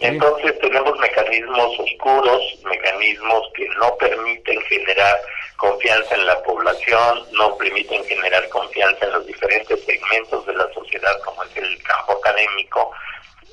[0.02, 5.20] Entonces tenemos mecanismos oscuros, mecanismos que no permiten generar
[5.56, 11.20] confianza en la población, no permiten generar confianza en los diferentes segmentos de la sociedad
[11.24, 12.90] como es el campo académico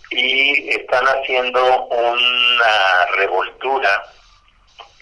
[0.09, 4.03] y están haciendo una revoltura,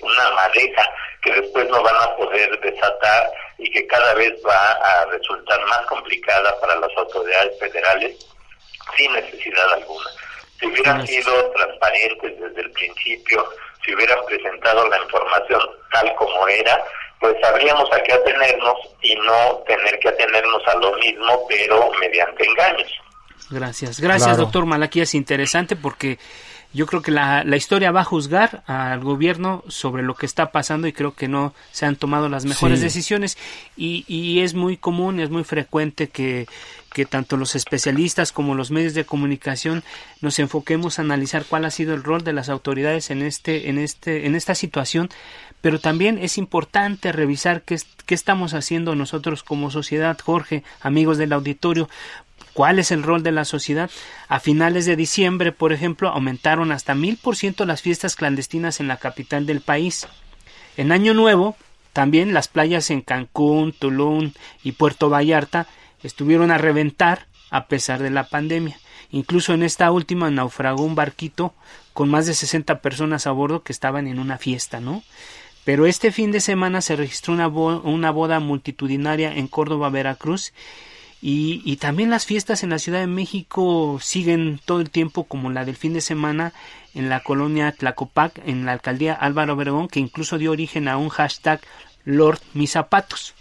[0.02, 0.84] una madeja
[1.22, 5.86] que después no van a poder desatar y que cada vez va a resultar más
[5.86, 8.18] complicada para las autoridades federales
[8.98, 10.10] sin necesidad alguna.
[10.60, 13.46] Si hubieran sido transparentes desde el principio,
[13.86, 16.84] si hubieran presentado la información tal como era,
[17.20, 22.46] pues sabríamos a qué atenernos y no tener que atenernos a lo mismo, pero mediante
[22.46, 22.92] engaños.
[23.50, 26.20] Gracias, gracias doctor Malaquía, es interesante porque
[26.74, 30.52] yo creo que la, la, historia va a juzgar al gobierno sobre lo que está
[30.52, 33.38] pasando y creo que no se han tomado las mejores decisiones.
[33.78, 36.46] Y, y, es muy común, es muy frecuente que,
[36.98, 39.84] que tanto los especialistas como los medios de comunicación
[40.20, 43.78] nos enfoquemos a analizar cuál ha sido el rol de las autoridades en este en
[43.78, 45.08] este en esta situación
[45.62, 51.34] pero también es importante revisar qué, qué estamos haciendo nosotros como sociedad Jorge amigos del
[51.34, 51.88] auditorio
[52.54, 53.92] ¿Cuál es el rol de la sociedad?
[54.28, 58.88] A finales de diciembre, por ejemplo, aumentaron hasta mil por ciento las fiestas clandestinas en
[58.88, 60.08] la capital del país.
[60.76, 61.56] En Año Nuevo,
[61.94, 64.32] también las playas en Cancún, Tulum
[64.64, 65.68] y Puerto Vallarta
[66.04, 68.78] estuvieron a reventar a pesar de la pandemia.
[69.12, 71.54] Incluso en esta última naufragó un barquito
[71.94, 75.04] con más de 60 personas a bordo que estaban en una fiesta, ¿no?
[75.64, 80.54] Pero este fin de semana se registró una, una boda multitudinaria en Córdoba, Veracruz,
[81.20, 85.50] y, y, también las fiestas en la Ciudad de México siguen todo el tiempo como
[85.50, 86.54] la del fin de semana
[86.94, 91.10] en la colonia Tlacopac, en la alcaldía Álvaro Obregón, que incluso dio origen a un
[91.10, 91.60] hashtag
[92.06, 93.34] Lord Mis Zapatos.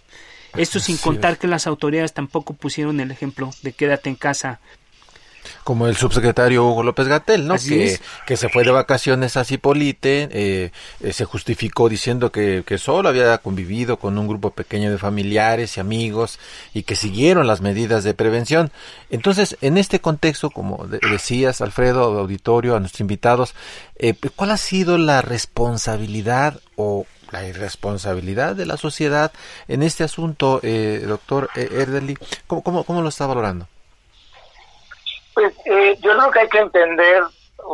[0.56, 4.60] Esto sin contar que las autoridades tampoco pusieron el ejemplo de quédate en casa
[5.64, 7.56] como el subsecretario Hugo López Gatel, ¿no?
[7.56, 12.78] Que, que, se fue de vacaciones a Cipolite, eh, eh, se justificó diciendo que, que,
[12.78, 16.38] solo había convivido con un grupo pequeño de familiares y amigos
[16.74, 18.70] y que siguieron las medidas de prevención.
[19.10, 23.54] Entonces, en este contexto, como decías, Alfredo, auditorio, a nuestros invitados,
[23.96, 29.32] eh, ¿cuál ha sido la responsabilidad o la irresponsabilidad de la sociedad
[29.68, 32.16] en este asunto, eh, doctor Erdely?
[32.46, 33.66] ¿Cómo, cómo, ¿Cómo lo está valorando?
[35.34, 37.22] Pues eh, yo creo que hay que entender,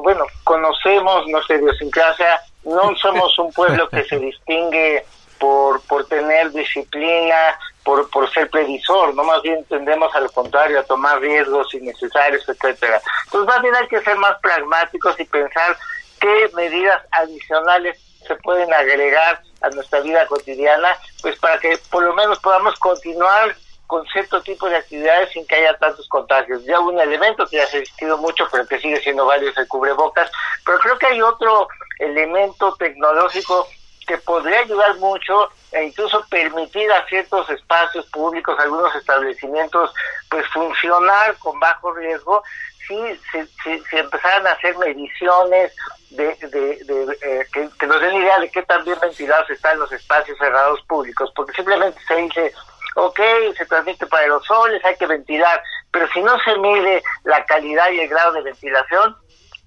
[0.02, 5.04] bueno, conocemos nuestra idiosincrasia, no somos un pueblo que se distingue
[5.38, 10.84] por, por tener disciplina, por, por ser previsor, no más bien tendemos al contrario a
[10.84, 13.00] tomar riesgos innecesarios, etcétera.
[13.26, 15.76] Entonces más bien hay que ser más pragmáticos y pensar
[16.20, 22.14] qué medidas adicionales se pueden agregar a nuestra vida cotidiana, pues para que por lo
[22.14, 23.54] menos podamos continuar
[23.86, 26.64] con cierto tipo de actividades sin que haya tantos contagios.
[26.64, 29.68] Ya un elemento que ya se ha existido mucho, pero que sigue siendo válido el
[29.68, 30.30] cubrebocas,
[30.64, 33.68] pero creo que hay otro elemento tecnológico
[34.06, 39.92] que podría ayudar mucho e incluso permitir a ciertos espacios públicos, algunos establecimientos,
[40.30, 42.42] pues funcionar con bajo riesgo
[42.86, 45.72] si se empezaran a hacer mediciones
[46.10, 47.46] de, de, eh,
[47.78, 51.52] que, nos den idea de qué tan bien ventilados están los espacios cerrados públicos, porque
[51.52, 52.52] simplemente se dice
[52.94, 53.20] ok,
[53.56, 58.00] se transmite por aerosoles, hay que ventilar, pero si no se mide la calidad y
[58.00, 59.16] el grado de ventilación,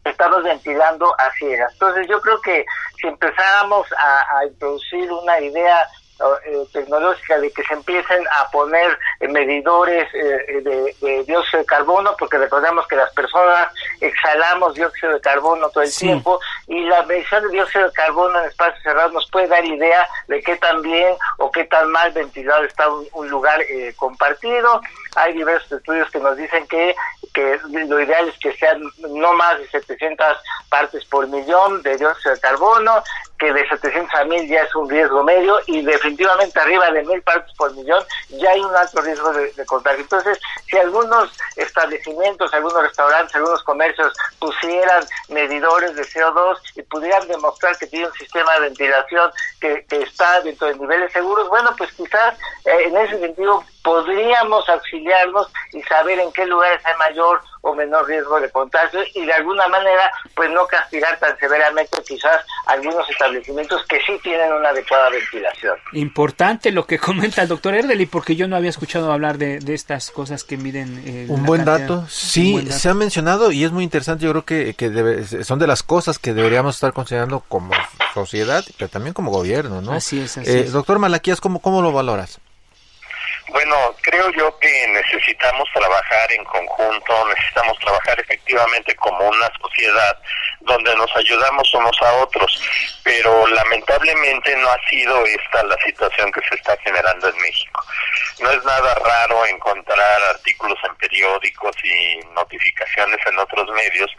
[0.03, 1.71] estamos ventilando a ciegas.
[1.73, 2.65] Entonces yo creo que
[3.01, 5.87] si empezáramos a, introducir una idea
[6.45, 10.61] eh, tecnológica de que se empiecen a poner eh, medidores eh,
[11.01, 13.67] de, dióxido de carbono, porque recordemos que las personas
[13.99, 18.45] exhalamos dióxido de carbono todo el tiempo y la medición de dióxido de carbono en
[18.45, 22.63] espacios cerrados nos puede dar idea de qué tan bien o qué tan mal ventilado
[22.63, 23.59] está un, lugar
[23.97, 24.79] compartido.
[25.15, 26.95] Hay diversos estudios que nos dicen que,
[27.33, 30.25] que lo ideal es que sean no más de 700
[30.69, 33.03] partes por millón de dióxido de carbono,
[33.37, 37.21] que de 700 a 1000 ya es un riesgo medio y definitivamente arriba de 1000
[37.21, 40.01] partes por millón ya hay un alto riesgo de, contagio.
[40.01, 40.39] Entonces,
[40.69, 47.87] si algunos establecimientos, algunos restaurantes, algunos comercios pusieran medidores de CO2 y pudieran demostrar que
[47.87, 52.83] tiene un sistema de ventilación que, está dentro de niveles seguros, bueno, pues quizás eh,
[52.85, 58.39] en ese sentido podríamos auxiliarnos y saber en qué lugares hay mayor o menor riesgo
[58.39, 63.97] de contagio y de alguna manera pues no castigar tan severamente quizás algunos establecimientos que
[64.05, 65.77] sí tienen una adecuada ventilación.
[65.93, 70.09] Importante lo que comenta el doctor Erdeli porque yo no había escuchado hablar de, estas
[70.09, 71.03] cosas que miden.
[71.05, 74.73] Eh, un buen dato, sí, se ha mencionado y es muy interesante, yo creo que,
[74.73, 77.73] que son de las cosas que deberíamos estar considerando como
[78.13, 79.91] sociedad, pero también como gobierno, ¿no?
[79.91, 82.39] Así es, así eh, Doctor Malaquías, ¿cómo, ¿cómo lo valoras?
[83.49, 90.19] Bueno, creo yo que necesitamos trabajar en conjunto, necesitamos trabajar efectivamente como una sociedad
[90.61, 92.61] donde nos ayudamos unos a otros,
[93.03, 97.83] pero lamentablemente no ha sido esta la situación que se está generando en México.
[98.39, 104.11] No es nada raro encontrar artículos en periódicos y notificaciones en otros medios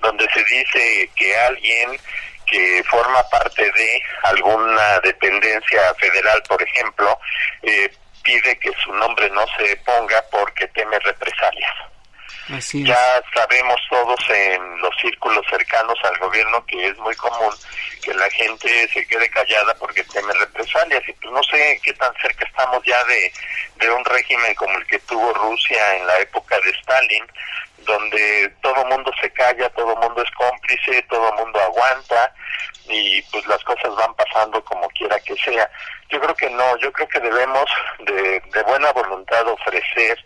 [0.00, 1.98] donde se dice que alguien
[2.46, 7.18] que forma parte de alguna dependencia federal, por ejemplo,
[7.62, 7.90] eh,
[8.22, 11.72] pide que su nombre no se ponga porque teme represalias.
[12.72, 17.54] ya sabemos todos en los círculos cercanos al gobierno que es muy común
[18.02, 22.12] que la gente se quede callada porque teme represalias y pues no sé qué tan
[22.20, 23.32] cerca estamos ya de,
[23.76, 27.24] de un régimen como el que tuvo Rusia en la época de Stalin,
[27.84, 32.34] donde todo mundo se calla, todo mundo es cómplice, todo mundo aguanta
[32.88, 35.70] y pues las cosas van pasando como quiera que sea.
[36.08, 37.70] Yo creo que no, yo creo que debemos
[38.00, 40.18] de, de buena voluntad ofrecer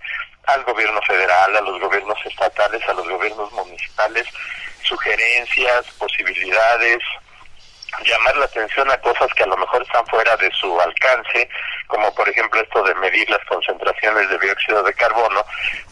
[0.46, 4.26] al gobierno federal, a los gobiernos estatales, a los gobiernos municipales,
[4.82, 6.98] sugerencias, posibilidades,
[8.04, 11.48] llamar la atención a cosas que a lo mejor están fuera de su alcance,
[11.86, 15.44] como por ejemplo esto de medir las concentraciones de dióxido de carbono,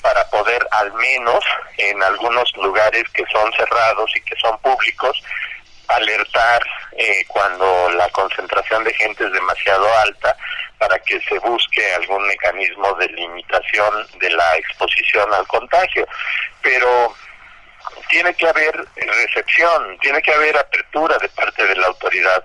[0.02, 1.44] para poder al menos
[1.78, 5.22] en algunos lugares que son cerrados y que son públicos,
[5.88, 6.62] alertar
[6.96, 10.36] eh, cuando la concentración de gente es demasiado alta
[10.78, 16.06] para que se busque algún mecanismo de limitación de la exposición al contagio.
[16.62, 17.14] Pero
[18.08, 22.44] tiene que haber recepción, tiene que haber apertura de parte de la autoridad.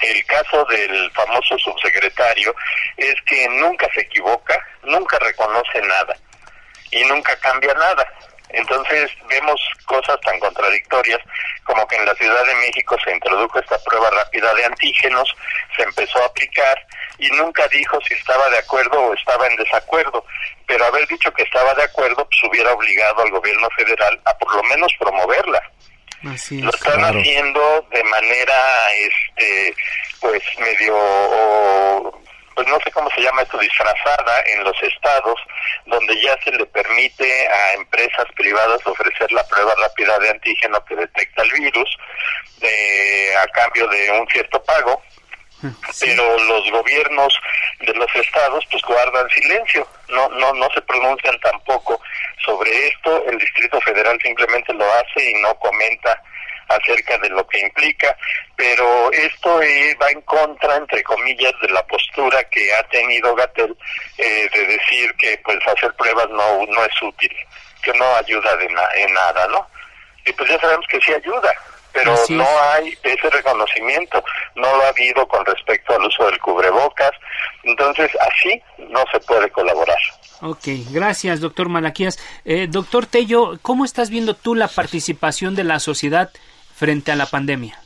[0.00, 2.54] El caso del famoso subsecretario
[2.96, 6.16] es que nunca se equivoca, nunca reconoce nada
[6.90, 8.06] y nunca cambia nada.
[8.50, 11.20] Entonces vemos cosas tan contradictorias
[11.64, 15.36] como que en la Ciudad de México se introdujo esta prueba rápida de antígenos,
[15.76, 16.78] se empezó a aplicar
[17.18, 20.24] y nunca dijo si estaba de acuerdo o estaba en desacuerdo,
[20.66, 24.54] pero haber dicho que estaba de acuerdo pues hubiera obligado al gobierno federal a por
[24.54, 25.62] lo menos promoverla.
[26.22, 29.74] lo están haciendo de manera este
[30.20, 32.18] pues medio
[32.58, 35.36] pues no sé cómo se llama esto, disfrazada en los estados
[35.86, 40.96] donde ya se le permite a empresas privadas ofrecer la prueba rápida de antígeno que
[40.96, 41.88] detecta el virus
[43.40, 45.00] a cambio de un cierto pago.
[46.00, 47.32] Pero los gobiernos
[47.78, 52.00] de los estados pues guardan silencio, no no no se pronuncian tampoco
[52.44, 56.20] sobre esto, el Distrito Federal simplemente lo hace y no comenta
[56.68, 58.16] acerca de lo que implica,
[58.56, 59.60] pero esto
[60.00, 63.76] va en contra, entre comillas, de la postura que ha tenido Gatel
[64.18, 67.34] eh, de decir que pues hacer pruebas no, no es útil,
[67.82, 69.66] que no ayuda de en nada, ¿no?
[70.26, 71.52] Y pues ya sabemos que sí ayuda,
[71.92, 74.22] pero no hay ese reconocimiento,
[74.56, 77.12] no lo ha habido con respecto al uso del cubrebocas,
[77.62, 79.98] entonces así no se puede colaborar.
[80.40, 82.18] Ok, gracias, doctor Malaquías.
[82.44, 86.30] Eh, doctor Tello, ¿cómo estás viendo tú la participación de la sociedad
[86.78, 87.82] frente a la pandemia?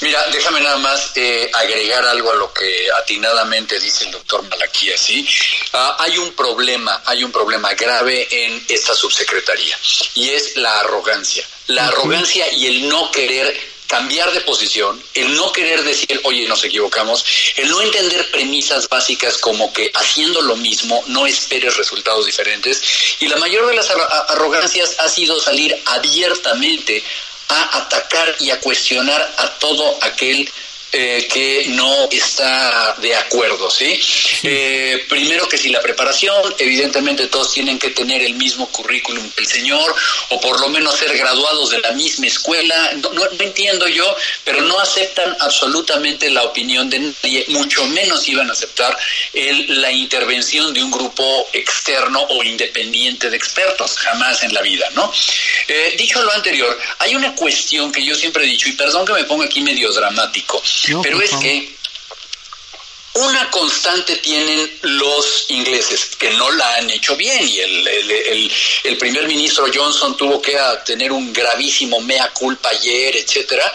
[0.00, 4.96] Mira, déjame nada más eh, agregar algo a lo que atinadamente dice el doctor Malaquía,
[4.96, 5.26] ¿sí?
[5.72, 9.76] Ah, hay un problema, hay un problema grave en esta subsecretaría
[10.14, 11.46] y es la arrogancia.
[11.68, 16.64] La arrogancia y el no querer cambiar de posición, el no querer decir, oye, nos
[16.64, 17.24] equivocamos,
[17.56, 22.82] el no entender premisas básicas como que haciendo lo mismo no esperes resultados diferentes
[23.20, 23.90] y la mayor de las
[24.28, 27.04] arrogancias ha sido salir abiertamente
[27.48, 30.50] a atacar y a cuestionar a todo aquel
[30.96, 34.00] eh, que no está de acuerdo, ¿sí?
[34.44, 39.40] Eh, primero que si la preparación, evidentemente todos tienen que tener el mismo currículum que
[39.40, 39.92] el señor,
[40.28, 44.60] o por lo menos ser graduados de la misma escuela, no, no, entiendo yo, pero
[44.60, 48.96] no aceptan absolutamente la opinión de nadie, mucho menos iban a aceptar
[49.32, 54.88] el, la intervención de un grupo externo o independiente de expertos, jamás en la vida,
[54.94, 55.12] ¿no?
[55.66, 59.12] Eh, dicho lo anterior, hay una cuestión que yo siempre he dicho, y perdón que
[59.12, 60.62] me ponga aquí medio dramático,
[61.02, 61.74] pero es que
[63.14, 68.98] una constante tienen los ingleses, que no la han hecho bien, y el, el, el,
[68.98, 73.72] primer ministro Johnson tuvo que tener un gravísimo mea culpa ayer, etcétera,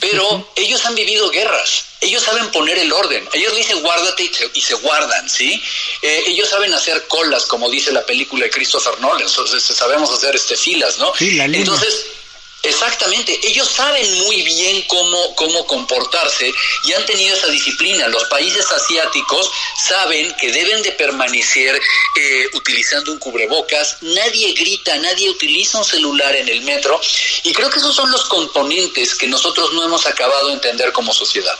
[0.00, 4.50] pero ellos han vivido guerras, ellos saben poner el orden, ellos dicen guárdate y se,
[4.54, 5.62] y se guardan, ¿sí?
[6.00, 10.56] Eh, ellos saben hacer colas, como dice la película de Christopher Nolan, sabemos hacer este
[10.56, 11.12] filas, ¿no?
[11.20, 12.06] Entonces,
[12.62, 16.52] Exactamente, ellos saben muy bien cómo, cómo comportarse
[16.84, 18.06] y han tenido esa disciplina.
[18.08, 21.80] Los países asiáticos saben que deben de permanecer
[22.16, 27.00] eh, utilizando un cubrebocas, nadie grita, nadie utiliza un celular en el metro
[27.44, 31.14] y creo que esos son los componentes que nosotros no hemos acabado de entender como
[31.14, 31.56] sociedad.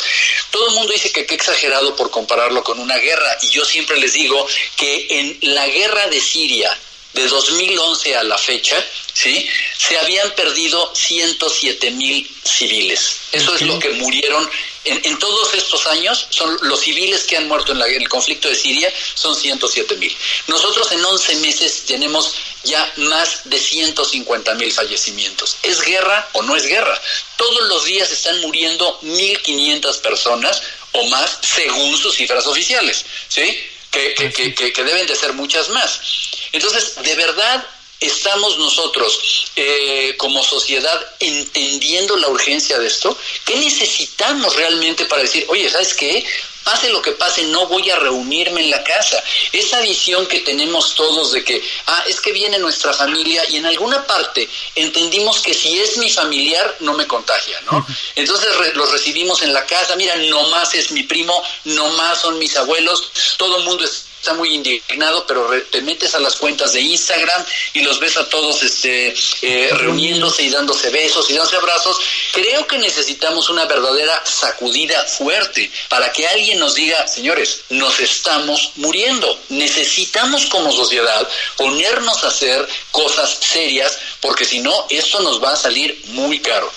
[0.50, 3.98] Todo el mundo dice que qué exagerado por compararlo con una guerra y yo siempre
[3.98, 4.46] les digo
[4.76, 6.78] que en la guerra de Siria,
[7.12, 8.76] de 2011 a la fecha,
[9.12, 9.48] ¿sí?
[9.76, 13.16] Se habían perdido 107 mil civiles.
[13.32, 14.48] Eso es lo que murieron
[14.84, 16.26] en, en, todos estos años.
[16.30, 19.96] Son los civiles que han muerto en, la, en el conflicto de Siria son 107
[19.96, 20.16] mil.
[20.46, 22.32] Nosotros en 11 meses tenemos
[22.64, 25.56] ya más de 150 mil fallecimientos.
[25.62, 27.00] ¿Es guerra o no es guerra?
[27.36, 33.58] Todos los días están muriendo 1.500 personas o más según sus cifras oficiales, ¿sí?
[33.90, 36.00] Que, que, que, que deben de ser muchas más.
[36.52, 37.66] Entonces, de verdad
[38.00, 43.16] estamos nosotros eh, como sociedad entendiendo la urgencia de esto?
[43.44, 46.24] ¿Qué necesitamos realmente para decir, oye, ¿sabes qué?
[46.64, 49.22] Pase lo que pase, no voy a reunirme en la casa.
[49.52, 53.66] Esa visión que tenemos todos de que, ah, es que viene nuestra familia y en
[53.66, 57.86] alguna parte entendimos que si es mi familiar, no me contagia, ¿no?
[58.14, 62.38] Entonces los recibimos en la casa, mira, no más es mi primo, no más son
[62.38, 66.74] mis abuelos, todo el mundo es está muy indignado, pero te metes a las cuentas
[66.74, 67.42] de Instagram
[67.72, 71.96] y los ves a todos este, eh, reuniéndose y dándose besos y dándose abrazos.
[72.32, 78.72] Creo que necesitamos una verdadera sacudida fuerte para que alguien nos diga, señores, nos estamos
[78.76, 79.40] muriendo.
[79.48, 85.56] Necesitamos como sociedad ponernos a hacer cosas serias, porque si no, esto nos va a
[85.56, 86.70] salir muy caro.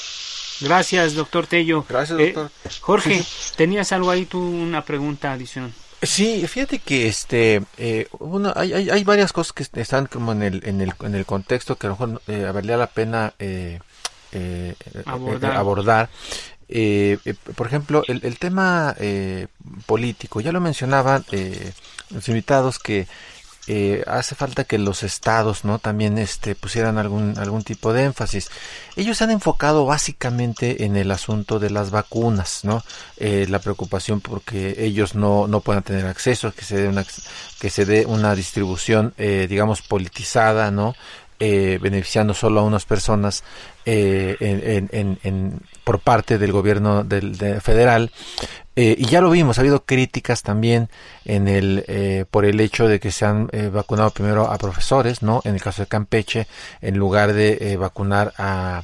[0.61, 1.85] Gracias, doctor Tello.
[1.89, 2.51] Gracias, doctor.
[2.63, 3.25] Eh, Jorge,
[3.57, 5.73] ¿tenías algo ahí tú, una pregunta adicional?
[6.03, 8.07] Sí, fíjate que este, eh,
[8.55, 11.77] hay, hay, hay, varias cosas que están como en el, en el, en el contexto
[11.77, 13.79] que a lo mejor eh, valía la pena eh,
[14.33, 15.55] eh, eh abordar.
[15.55, 16.09] abordar.
[17.55, 18.95] por ejemplo, el, el tema
[19.85, 21.25] político, ya lo mencionaban
[22.09, 23.07] los invitados que
[23.67, 28.49] eh, hace falta que los estados no también este pusieran algún algún tipo de énfasis.
[28.95, 32.83] Ellos se han enfocado básicamente en el asunto de las vacunas no
[33.17, 37.05] eh, la preocupación porque ellos no no puedan tener acceso que se dé una
[37.59, 40.95] que se dé una distribución eh, digamos politizada no
[41.39, 43.43] eh, beneficiando solo a unas personas
[43.85, 48.11] eh, en, en, en, por parte del gobierno del, de federal
[48.75, 50.89] eh, y ya lo vimos ha habido críticas también
[51.25, 55.21] en el eh, por el hecho de que se han eh, vacunado primero a profesores
[55.21, 56.47] no en el caso de Campeche
[56.81, 58.83] en lugar de eh, vacunar a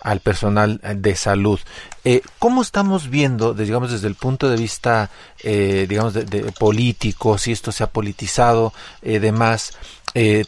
[0.00, 1.58] al personal de salud.
[2.04, 5.10] Eh, ¿Cómo estamos viendo, digamos, desde el punto de vista,
[5.42, 8.72] digamos, de, político, si esto se ha politizado,
[9.02, 9.76] demás,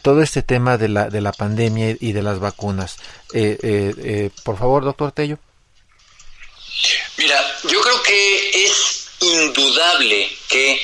[0.01, 2.97] todo este tema de la, de la pandemia y de las vacunas?
[4.45, 5.37] Por favor, doctor Tello.
[7.17, 10.81] Mira, yo creo que es indudable que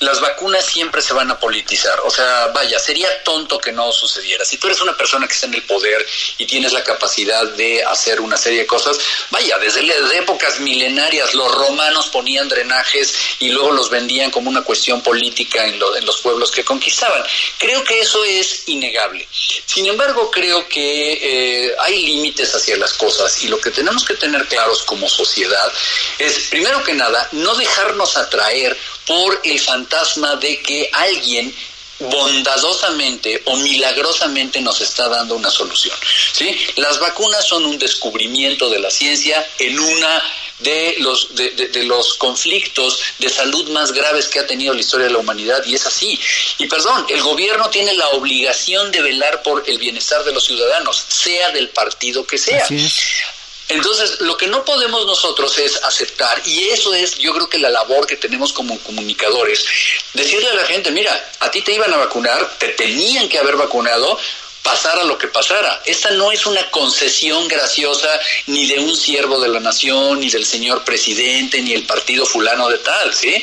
[0.00, 1.98] las vacunas siempre se van a politizar.
[2.00, 4.44] O sea, vaya, sería tonto que no sucediera.
[4.44, 6.06] Si tú eres una persona que está en el poder
[6.38, 8.98] y tienes la capacidad de hacer una serie de cosas,
[9.30, 9.86] vaya, desde,
[10.16, 15.78] épocas milenarias los romanos ponían drenajes y luego los vendían como una cuestión política en,
[15.78, 17.22] lo, en los pueblos que conquistaban.
[17.58, 19.26] Creo que eso es innegable.
[19.30, 24.14] Sin embargo, creo que eh, hay límites hacia las cosas y lo que tenemos que
[24.14, 25.72] tener claros como sociedad
[26.18, 31.54] es, primero que nada, no dejarnos atraer por el fantasma de que alguien
[31.98, 35.96] bondadosamente o milagrosamente nos está dando una solución.
[36.32, 36.56] ¿sí?
[36.76, 40.22] Las vacunas son un descubrimiento de la ciencia en una
[40.58, 45.12] de los, de, los conflictos de salud más graves que ha tenido la historia de
[45.12, 46.18] la humanidad y es así.
[46.58, 51.04] Y perdón, el gobierno tiene la obligación de velar por el bienestar de los ciudadanos,
[51.08, 52.66] sea del partido que sea.
[53.68, 57.70] Entonces, lo que no podemos nosotros es aceptar, y eso es yo creo que la
[57.70, 59.64] labor que tenemos como comunicadores,
[60.14, 63.56] decirle a la gente, mira, a ti te iban a vacunar, te tenían que haber
[63.56, 64.18] vacunado,
[64.62, 65.82] pasara lo que pasara.
[65.84, 68.08] Esta no es una concesión graciosa
[68.46, 72.68] ni de un siervo de la nación, ni del señor presidente, ni el partido fulano
[72.68, 73.42] de tal, ¿sí?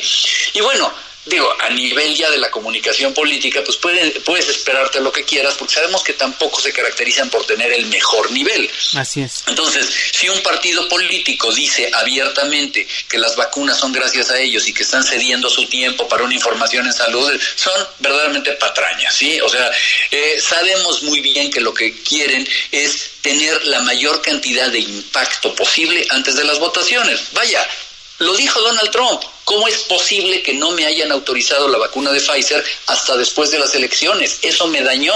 [0.52, 0.92] Y bueno,
[1.26, 5.54] digo, a nivel ya de la comunicación política, pues puedes, puedes esperarte lo que quieras,
[5.54, 8.70] porque sabemos que tampoco se caracterizan por tener el mejor nivel.
[8.94, 9.44] Así es.
[9.46, 14.74] Entonces, si un partido político dice abiertamente que las vacunas son gracias a ellos y
[14.74, 19.40] que están cediendo su tiempo para una información en salud, son verdaderamente patrañas, ¿sí?
[19.40, 19.70] O sea,
[20.10, 25.54] eh, sabemos muy bien que lo que quieren es tener la mayor cantidad de impacto
[25.54, 27.32] posible antes de las votaciones.
[27.32, 27.66] Vaya,
[28.18, 29.22] lo dijo Donald Trump.
[29.44, 33.58] ¿Cómo es posible que no me hayan autorizado la vacuna de Pfizer hasta después de
[33.58, 34.38] las elecciones?
[34.42, 35.14] Eso me dañó.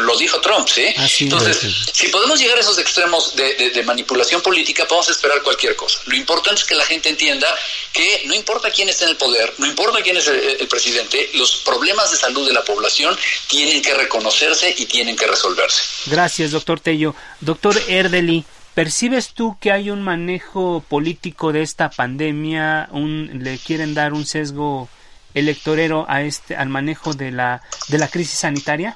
[0.00, 0.92] Lo, dijo Trump, ¿sí?
[1.20, 1.58] Entonces,
[1.94, 6.00] si podemos llegar a esos extremos de, manipulación política, podemos esperar cualquier cosa.
[6.04, 7.48] Lo importante es que la gente entienda
[7.90, 11.56] que no importa quién esté en el poder, no importa quién es el presidente, los
[11.64, 15.82] problemas de salud de la población tienen que reconocerse y tienen que resolverse.
[16.06, 17.14] Gracias, doctor Tello.
[17.40, 18.44] Doctor Erdeli,
[18.74, 22.88] ¿Percibes tú que hay un manejo político de esta pandemia?
[22.92, 24.88] Un, ¿Le quieren dar un sesgo
[25.34, 28.94] electorero a este, al manejo de la, de la crisis sanitaria?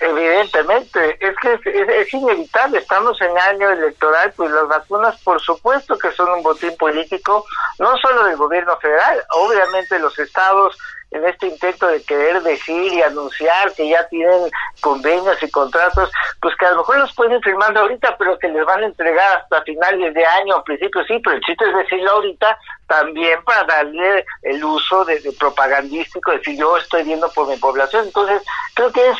[0.00, 1.60] Evidentemente, es que
[2.00, 6.76] es, inevitable, estamos en año electoral, pues las vacunas por supuesto que son un botín
[6.76, 7.44] político,
[7.78, 10.76] no solo del gobierno federal, obviamente los estados
[11.10, 14.50] en este intento de querer decir y anunciar que ya tienen
[14.80, 16.10] convenios y contratos,
[16.40, 19.38] pues que a lo mejor los pueden firmar ahorita, pero que les van a entregar
[19.38, 23.64] hasta finales de año, a principios sí, pero el chiste es decirlo ahorita también para
[23.64, 28.06] darle el uso de, de propagandístico, decir yo estoy viendo por mi población.
[28.06, 28.42] Entonces,
[28.74, 29.18] creo que es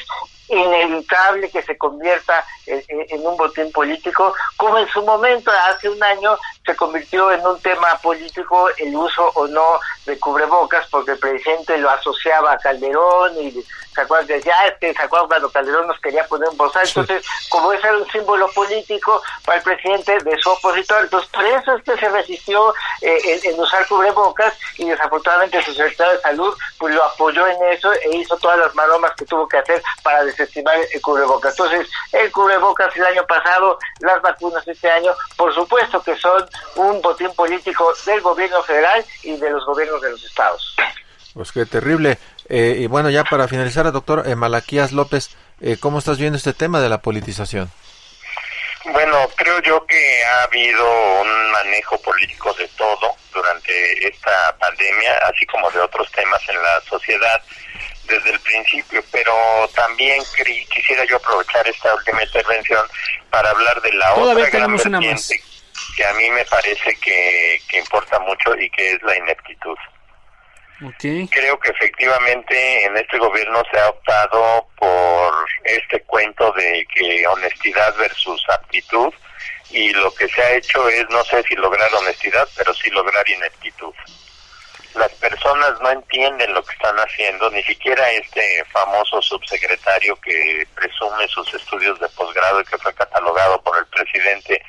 [0.48, 6.38] inevitable que se convierta en, un botín político, como en su momento, hace un año,
[6.68, 11.78] se convirtió en un tema político el uso o no de cubrebocas, porque el presidente
[11.78, 13.64] lo asociaba a Calderón y
[13.94, 14.40] ¿se acuerdan?
[14.42, 16.86] Ya este, ¿se acuerdan cuando Calderón nos quería poner un bozal?
[16.86, 21.44] Entonces, como ese era un símbolo político para el presidente de su opositor, entonces por
[21.44, 26.54] eso es que se resistió eh, en, usar cubrebocas y desafortunadamente su secretario de salud
[26.78, 30.22] pues lo apoyó en eso e hizo todas las maromas que tuvo que hacer para
[30.24, 31.58] desestimar el cubrebocas.
[31.58, 37.00] Entonces, el cubrebocas el año pasado, las vacunas este año, por supuesto que son un
[37.02, 40.76] botín político del gobierno federal y de los gobiernos de los estados.
[41.34, 42.18] Pues qué terrible.
[42.48, 45.30] Eh, y bueno, ya para finalizar, doctor eh, Malaquías López,
[45.60, 47.70] eh, ¿cómo estás viendo este tema de la politización?
[48.86, 55.44] Bueno, creo yo que ha habido un manejo político de todo durante esta pandemia, así
[55.46, 57.42] como de otros temas en la sociedad
[58.08, 59.32] desde el principio, pero
[59.74, 60.22] también
[60.74, 62.84] quisiera yo aprovechar esta última intervención
[63.30, 65.42] para hablar de la otra gran vertiente
[65.96, 69.76] que a mí me parece que, que importa mucho y que es la ineptitud.
[71.30, 77.96] Creo que efectivamente en este gobierno se ha optado por este cuento de que honestidad
[77.96, 79.12] versus aptitud
[79.70, 83.28] y lo que se ha hecho es no sé si lograr honestidad, pero sí lograr
[83.28, 83.92] ineptitud.
[84.94, 91.26] Las personas no entienden lo que están haciendo, ni siquiera este famoso subsecretario que presume
[91.28, 94.62] sus estudios de posgrado y que fue catalogado por el presidente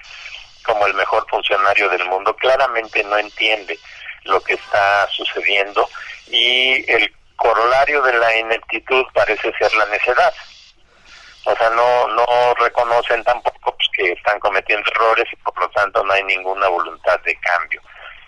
[0.64, 3.78] como el mejor funcionario del mundo, claramente no entiende
[4.24, 5.89] lo que está sucediendo
[6.28, 10.34] y el corolario de la ineptitud parece ser la necedad.
[11.45, 16.03] O sea, no, no reconocen tampoco pues, que están cometiendo errores y por lo tanto
[16.03, 17.82] no hay ninguna voluntad de cambio.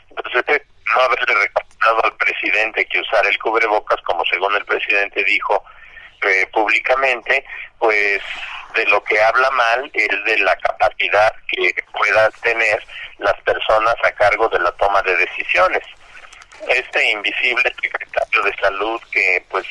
[0.09, 0.65] Entonces, eh,
[0.95, 5.63] no haberle recomendado al presidente que usara el cubrebocas, como según el presidente dijo
[6.21, 7.45] eh, públicamente,
[7.79, 8.21] pues
[8.75, 12.83] de lo que habla mal es de la capacidad que puedan tener
[13.19, 15.83] las personas a cargo de la toma de decisiones.
[16.67, 19.65] Este invisible secretario de salud que pues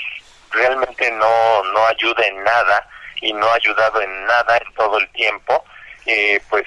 [0.50, 2.88] realmente no, no ayuda en nada
[3.20, 5.64] y no ha ayudado en nada en todo el tiempo,
[6.06, 6.64] eh, pues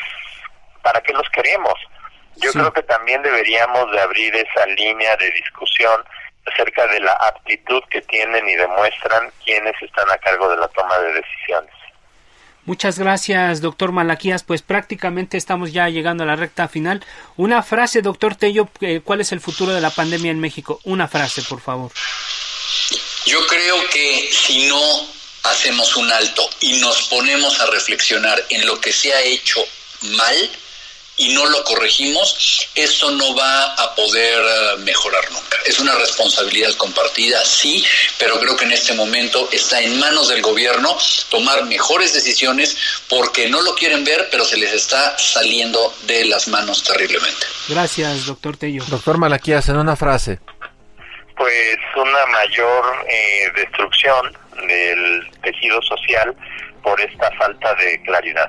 [0.82, 1.74] ¿para qué los queremos?
[2.38, 6.04] Yo creo que también deberíamos de abrir esa línea de discusión
[6.52, 10.98] acerca de la aptitud que tienen y demuestran quienes están a cargo de la toma
[11.00, 11.74] de decisiones.
[12.66, 14.44] Muchas gracias, doctor Malaquías.
[14.44, 17.04] Pues prácticamente estamos ya llegando a la recta final.
[17.36, 20.80] Una frase, doctor Tello, eh, ¿cuál es el futuro de la pandemia en México?
[20.86, 21.92] Una frase, por favor.
[23.26, 24.82] Yo creo que si no
[25.44, 29.60] hacemos un alto y nos ponemos a reflexionar en lo que se ha hecho
[30.02, 30.50] mal,
[31.16, 35.58] y no lo corregimos, eso no va a poder eh, mejorar nunca.
[35.66, 37.84] Es una responsabilidad compartida, sí,
[38.18, 40.98] pero creo que en este momento está en manos del gobierno
[41.30, 42.76] tomar mejores decisiones
[43.10, 47.46] porque no lo quieren ver, pero se les está saliendo de las manos terriblemente.
[47.70, 48.84] Gracias, doctor Tello.
[48.88, 50.40] Doctor Malaquías, en una frase.
[51.38, 54.38] Pues una mayor eh, destrucción
[54.68, 56.36] del tejido social
[56.84, 58.48] por esta falta de claridad.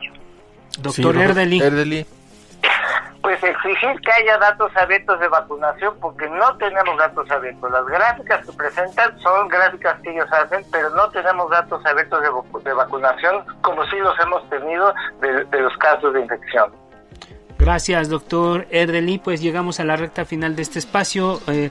[0.78, 1.60] Doctor Sí, Erdeli.
[1.60, 2.06] Erdeli.
[3.22, 7.70] Pues exigir que haya datos abiertos de vacunación porque no tenemos datos abiertos.
[7.70, 12.28] Las gráficas que presentan son gráficas que ellos hacen, pero no tenemos datos abiertos de,
[12.30, 14.92] vacu- de vacunación como sí los hemos tenido
[15.22, 16.70] de, de los casos de infección.
[17.58, 19.18] Gracias, doctor Erdeli.
[19.18, 21.40] Pues llegamos a la recta final de este espacio.
[21.46, 21.70] Eh,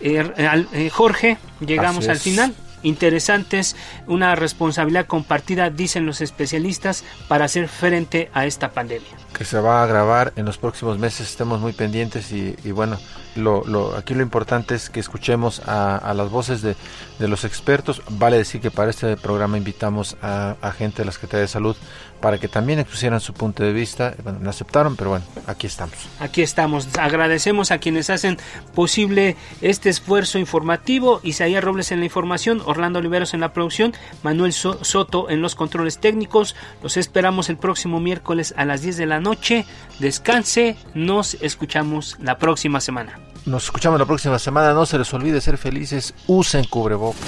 [0.00, 2.54] eh, al- eh, Jorge, llegamos al final.
[2.82, 3.76] Interesantes,
[4.06, 9.10] una responsabilidad compartida, dicen los especialistas, para hacer frente a esta pandemia.
[9.36, 12.98] que se va a grabar en los próximos meses, estemos muy pendientes y bueno,
[13.36, 16.76] lo, lo, aquí lo importante es que escuchemos a, las voces de,
[17.18, 18.02] de los expertos.
[18.10, 21.76] Vale decir que para este programa invitamos a, gente de la Secretaría de Salud
[22.20, 24.14] para que también expusieran su punto de vista.
[24.22, 25.94] Bueno, no aceptaron, pero bueno, aquí estamos.
[26.20, 26.88] Aquí estamos.
[26.98, 28.38] Agradecemos a quienes hacen
[28.74, 31.20] posible este esfuerzo informativo.
[31.24, 35.54] Isaías Robles en la información, Orlando Oliveros en la producción, Manuel So- Soto en los
[35.56, 36.54] controles técnicos.
[36.82, 39.64] Los esperamos el próximo miércoles a las 10 de la noche.
[39.98, 40.76] Descanse.
[40.94, 43.18] Nos escuchamos la próxima semana.
[43.44, 44.72] Nos escuchamos la próxima semana.
[44.72, 46.14] No se les olvide ser felices.
[46.28, 47.20] Usen cubrebocas.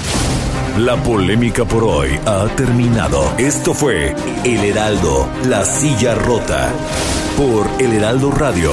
[0.79, 3.33] La polémica por hoy ha terminado.
[3.39, 6.73] Esto fue El Heraldo, la silla rota,
[7.37, 8.73] por El Heraldo Radio.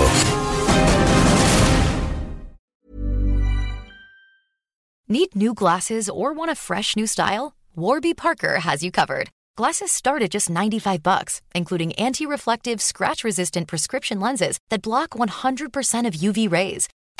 [5.08, 7.54] Need new glasses or want a fresh new style?
[7.76, 9.30] Warby Parker has you covered.
[9.58, 16.14] Glasses start at just 95 bucks, including anti-reflective, scratch-resistant prescription lenses that block 100% of
[16.14, 16.88] UV rays.